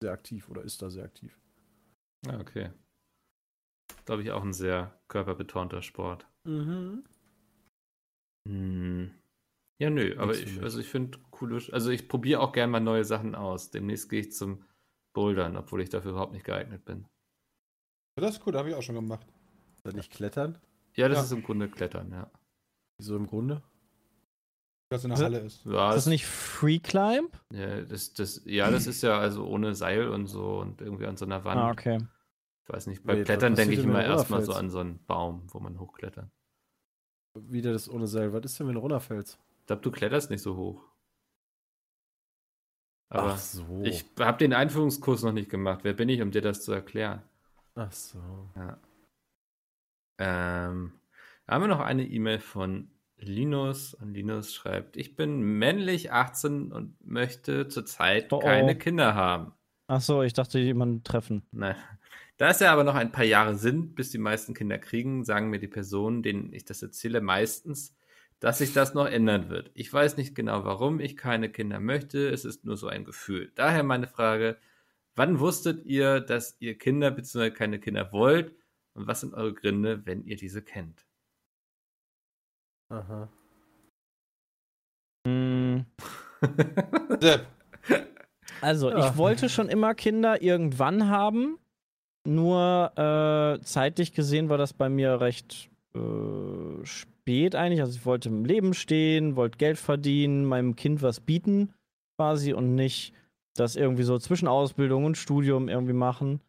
[0.01, 1.37] sehr aktiv oder ist da sehr aktiv.
[2.27, 2.71] Ja, okay.
[4.05, 6.27] Glaube ich auch ein sehr körperbetonter Sport.
[6.45, 7.05] Mhm.
[8.49, 9.15] Hm.
[9.81, 12.81] Ja, nö, aber Nichts ich, also ich finde coole, also ich probiere auch gerne mal
[12.81, 13.71] neue Sachen aus.
[13.71, 14.65] Demnächst gehe ich zum
[15.15, 17.07] Bouldern, obwohl ich dafür überhaupt nicht geeignet bin.
[18.17, 19.27] Das ist cool, habe ich auch schon gemacht.
[19.83, 20.59] Dann nicht klettern,
[20.97, 21.25] Ja, das Ja.
[21.25, 22.31] ist im Grunde Klettern, ja.
[23.01, 23.63] so im Grunde.
[24.93, 25.65] Was in der Das- Halle ist.
[25.65, 27.31] Ja, Ist das nicht Free Climb?
[27.53, 31.17] Ja, das, das, ja, das ist ja also ohne Seil und so und irgendwie an
[31.17, 31.61] so einer Wand.
[31.61, 31.99] Ah, okay.
[32.65, 35.43] Ich weiß nicht, bei Nee, Klettern denke ich immer erstmal so an so einen Baum,
[35.53, 36.29] wo man hochklettert.
[37.35, 38.33] Wieder das ohne Seil.
[38.33, 39.39] Was ist denn, wenn du runterfällst?
[39.61, 40.85] Ich glaube, du kletterst nicht so hoch.
[43.13, 43.83] Aber Ach so.
[43.85, 45.81] ich habe den Einführungskurs noch nicht gemacht.
[45.83, 47.23] Wer bin ich, um dir das zu erklären?
[47.77, 48.19] Ach so.
[50.19, 50.93] Ähm,
[51.47, 52.91] da haben wir noch eine E-Mail von
[53.23, 58.41] Linus und Linus schreibt, ich bin männlich 18 und möchte zurzeit Oh, oh.
[58.41, 59.53] keine Kinder haben.
[59.87, 61.43] Ach so, ich dachte, jemanden treffen.
[61.51, 61.77] Nein.
[62.37, 65.51] Da es ja aber noch ein paar Jahre sind, bis die meisten Kinder kriegen, sagen
[65.51, 67.95] mir die Personen, denen ich das erzähle, meistens,
[68.39, 69.71] dass sich das noch ändern wird.
[69.75, 72.31] Ich weiß nicht genau, warum ich keine Kinder möchte.
[72.31, 73.53] Es ist nur so ein Gefühl.
[73.57, 74.57] Daher meine Frage,
[75.17, 77.51] wann wusstet ihr, dass ihr Kinder bzw.
[77.51, 78.55] keine Kinder wollt?
[78.95, 81.05] Und was sind eure Gründe, wenn ihr diese kennt?
[82.91, 83.29] Aha.
[87.21, 87.47] Sepp,
[88.63, 88.99] Also, Ja.
[89.11, 91.59] ich wollte schon immer Kinder irgendwann haben.
[92.27, 97.81] Nur äh, zeitlich gesehen war das bei mir recht äh, spät eigentlich.
[97.81, 101.73] Also, ich wollte im Leben stehen, wollte Geld verdienen, meinem Kind was bieten
[102.19, 103.15] quasi und nicht
[103.55, 106.41] das irgendwie so zwischen Ausbildung und Studium irgendwie machen.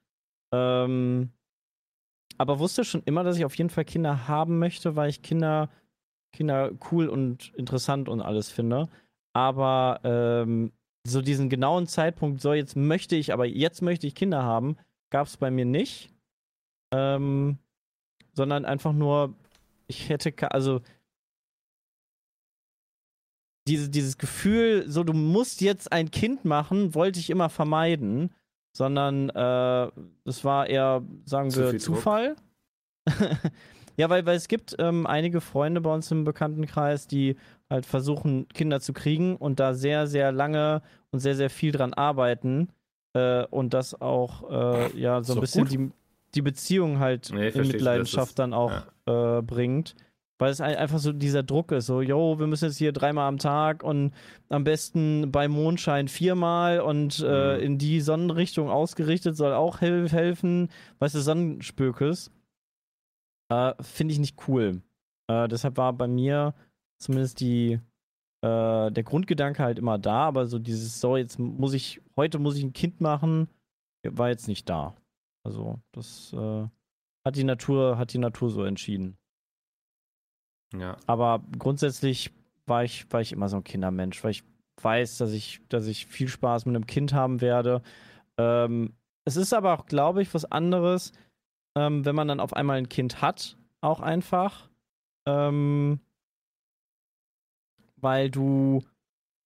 [0.54, 1.30] Ähm,
[2.38, 5.70] aber wusste schon immer, dass ich auf jeden Fall Kinder haben möchte, weil ich Kinder,
[6.34, 8.90] Kinder cool und interessant und alles finde.
[9.34, 10.72] Aber ähm,
[11.06, 14.78] so diesen genauen Zeitpunkt, so jetzt möchte ich, aber jetzt möchte ich Kinder haben,
[15.10, 16.10] gab es bei mir nicht.
[16.94, 17.58] Ähm,
[18.34, 19.36] sondern einfach nur,
[19.88, 20.82] ich hätte, also
[23.68, 28.34] diese, dieses Gefühl, so du musst jetzt ein Kind machen, wollte ich immer vermeiden,
[28.74, 29.92] sondern äh,
[30.26, 31.80] es war eher, sagen Zu wir.
[31.80, 32.36] Zufall.
[33.98, 37.36] ja, weil, weil es gibt ähm, einige Freunde bei uns im Bekanntenkreis, die
[37.70, 40.82] halt versuchen, Kinder zu kriegen und da sehr, sehr lange
[41.12, 42.70] und sehr, sehr viel dran arbeiten
[43.14, 45.72] äh, und das auch äh, ja so ein bisschen gut.
[45.74, 45.92] die,
[46.36, 48.72] die Beziehung halt Nee, in Mitleidenschaft dann auch
[49.06, 49.96] äh, bringt.
[50.39, 53.28] Weil es ein- einfach so dieser Druck ist, so, yo, wir müssen jetzt hier dreimal
[53.28, 54.12] am Tag und
[54.50, 57.64] am besten bei Mondschein viermal und äh, Mhm.
[57.64, 60.70] in die Sonnenrichtung ausgerichtet soll auch hel helfen.
[60.98, 62.32] Weißt du, Sonnenspökes.
[63.52, 64.82] Äh, Finde ich nicht cool.
[65.28, 66.54] Äh, deshalb war bei mir
[66.99, 67.80] zumindest die,
[68.43, 72.56] äh, der Grundgedanke halt immer da, aber so dieses, so, jetzt muss ich, heute muss
[72.56, 73.49] ich ein Kind machen,
[74.04, 74.95] war jetzt nicht da.
[75.43, 76.68] Also, das äh,
[77.26, 79.18] hat die Natur, hat die Natur so entschieden.
[80.74, 80.95] Ja.
[81.06, 82.32] Aber grundsätzlich
[82.66, 84.43] war ich, war ich immer so ein Kindermensch, weil ich
[84.82, 87.82] weiß, dass ich, dass ich viel Spaß mit einem Kind haben werde.
[88.38, 88.93] Ähm,
[89.26, 91.12] es ist aber auch, glaube ich, was anderes,
[91.76, 94.70] ähm, wenn man dann auf einmal ein Kind hat, auch einfach.
[95.26, 96.00] Ähm,
[97.98, 98.82] weil du,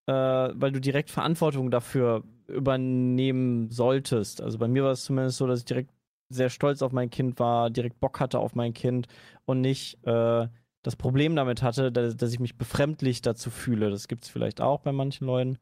[0.07, 4.41] äh, weil du direkt Verantwortung dafür übernehmen solltest.
[4.41, 5.91] Also bei mir war es zumindest so, dass ich direkt
[6.29, 9.07] sehr stolz auf mein Kind war, direkt Bock hatte auf mein Kind
[9.45, 10.47] und nicht äh,
[10.83, 13.89] das Problem damit hatte, dass, dass ich mich befremdlich dazu fühle.
[13.89, 15.57] Das gibt es vielleicht auch bei manchen Leuten.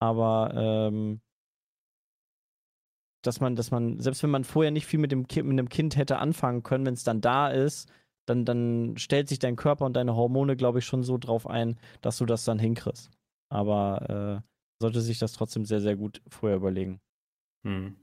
[0.00, 1.20] Aber ähm,
[3.22, 5.68] dass man, dass man, selbst wenn man vorher nicht viel mit dem Kind, mit dem
[5.68, 7.90] Kind hätte anfangen können, wenn es dann da ist,
[8.26, 11.78] dann, dann stellt sich dein Körper und deine Hormone, glaube ich, schon so drauf ein,
[12.00, 13.10] dass du das dann hinkriegst.
[13.50, 14.48] Aber äh,
[14.82, 17.00] sollte sich das trotzdem sehr, sehr gut vorher überlegen.
[17.66, 17.96] Hm.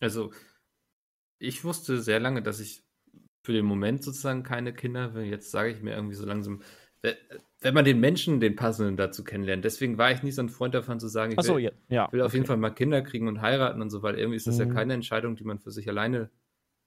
[0.00, 0.32] Also,
[1.38, 2.82] ich wusste sehr lange, dass ich
[3.44, 5.24] für den Moment sozusagen keine Kinder will.
[5.24, 6.62] Jetzt sage ich mir irgendwie so langsam,
[7.60, 9.64] wenn man den Menschen, den passenden dazu kennenlernt.
[9.64, 11.70] Deswegen war ich nicht so ein Freund davon zu sagen, ich will, ja.
[11.88, 12.12] ja.
[12.12, 12.48] will auf jeden okay.
[12.48, 14.74] Fall mal Kinder kriegen und heiraten und so, weil irgendwie ist das ja Mhm.
[14.74, 16.30] keine Entscheidung, die man für sich alleine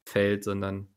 [0.07, 0.87] fällt, sondern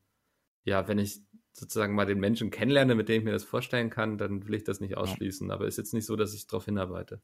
[0.63, 1.21] ja, wenn ich
[1.53, 4.63] sozusagen mal den Menschen kennenlerne, mit dem ich mir das vorstellen kann, dann will ich
[4.63, 5.51] das nicht ausschließen.
[5.51, 7.21] Aber ist jetzt nicht so, dass ich darauf hinarbeite.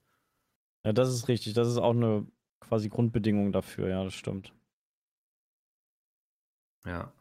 [0.84, 1.54] Ja, das ist richtig.
[1.54, 2.28] Das ist auch eine
[2.60, 4.54] quasi Grundbedingung dafür, ja, das stimmt.
[6.86, 7.14] Ja.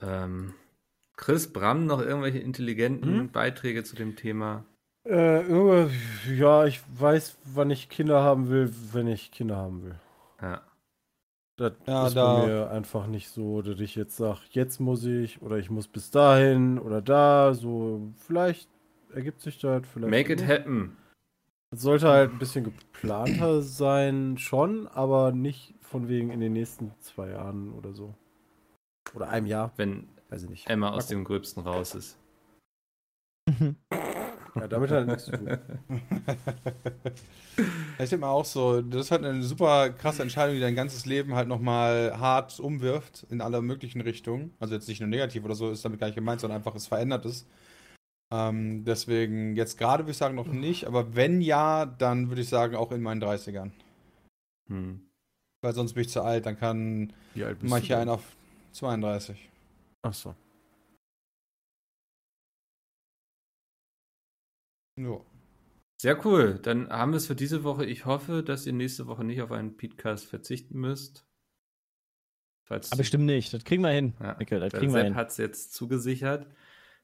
[0.00, 0.54] Ähm,
[1.16, 3.28] Chris, Bram, noch irgendwelche intelligenten Hm?
[3.30, 4.64] Beiträge zu dem Thema?
[5.06, 5.86] Äh,
[6.34, 9.94] ja, ich weiß, wann ich Kinder haben will, wenn ich Kinder haben will.
[10.40, 10.62] Ja.
[11.56, 15.04] Das Ja, ist da- bei mir einfach nicht so, dass ich jetzt sage, jetzt muss
[15.04, 17.54] ich oder ich muss bis dahin oder da.
[17.54, 18.68] So, vielleicht
[19.14, 20.10] ergibt sich das, vielleicht.
[20.10, 20.48] Make it nicht.
[20.50, 20.96] happen.
[21.70, 26.92] Es sollte halt ein bisschen geplanter sein, schon, aber nicht von wegen in den nächsten
[27.00, 28.14] zwei Jahren oder so.
[29.14, 30.68] Oder einem Jahr, Wenn weiß ich nicht.
[30.68, 32.18] Emma aus dem Gröbsten raus ist.
[34.56, 35.48] Ja, damit hat er nichts zu tun.
[37.98, 41.06] Ich denke mal auch so, das ist halt eine super krasse Entscheidung, die dein ganzes
[41.06, 44.54] Leben halt nochmal hart umwirft in alle möglichen Richtungen.
[44.60, 46.86] Also jetzt nicht nur negativ oder so, ist damit gar nicht gemeint, sondern einfach es
[46.86, 47.48] verändert ist.
[48.32, 52.48] Ähm, deswegen jetzt gerade würde ich sagen noch nicht, aber wenn ja, dann würde ich
[52.48, 53.72] sagen auch in meinen 30ern.
[54.68, 55.00] Hm.
[55.62, 57.12] Weil sonst bin ich zu alt, dann kann
[57.60, 58.22] manche einen auf
[58.72, 59.50] 32.
[60.04, 60.34] Ach so.
[65.00, 65.20] Ja.
[66.00, 66.58] Sehr cool.
[66.62, 67.86] Dann haben wir es für diese Woche.
[67.86, 71.26] Ich hoffe, dass ihr nächste Woche nicht auf einen Podcast verzichten müsst.
[72.66, 73.52] Falls Aber bestimmt nicht.
[73.54, 74.12] Das kriegen wir hin.
[74.20, 75.16] Ja, Mikkel, das der kriegen wir Sepp hin.
[75.16, 76.46] hat es jetzt zugesichert.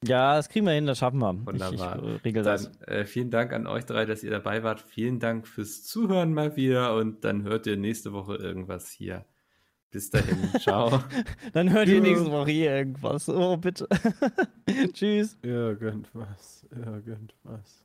[0.05, 1.46] Ja, das kriegen wir hin, das schaffen wir.
[1.46, 2.03] Wunderbar.
[2.03, 2.70] Ich, ich regel das.
[2.72, 4.82] Dann äh, vielen Dank an euch drei, dass ihr dabei wart.
[4.82, 9.24] Vielen Dank fürs Zuhören mal wieder und dann hört ihr nächste Woche irgendwas hier.
[9.91, 10.38] Bis dahin.
[10.61, 11.03] Ciao.
[11.53, 13.28] Dann hört ihr nächste Woche hier irgendwas.
[13.28, 13.88] Oh, bitte.
[14.93, 15.36] Tschüss.
[15.43, 17.84] Irgendwas, irgendwas.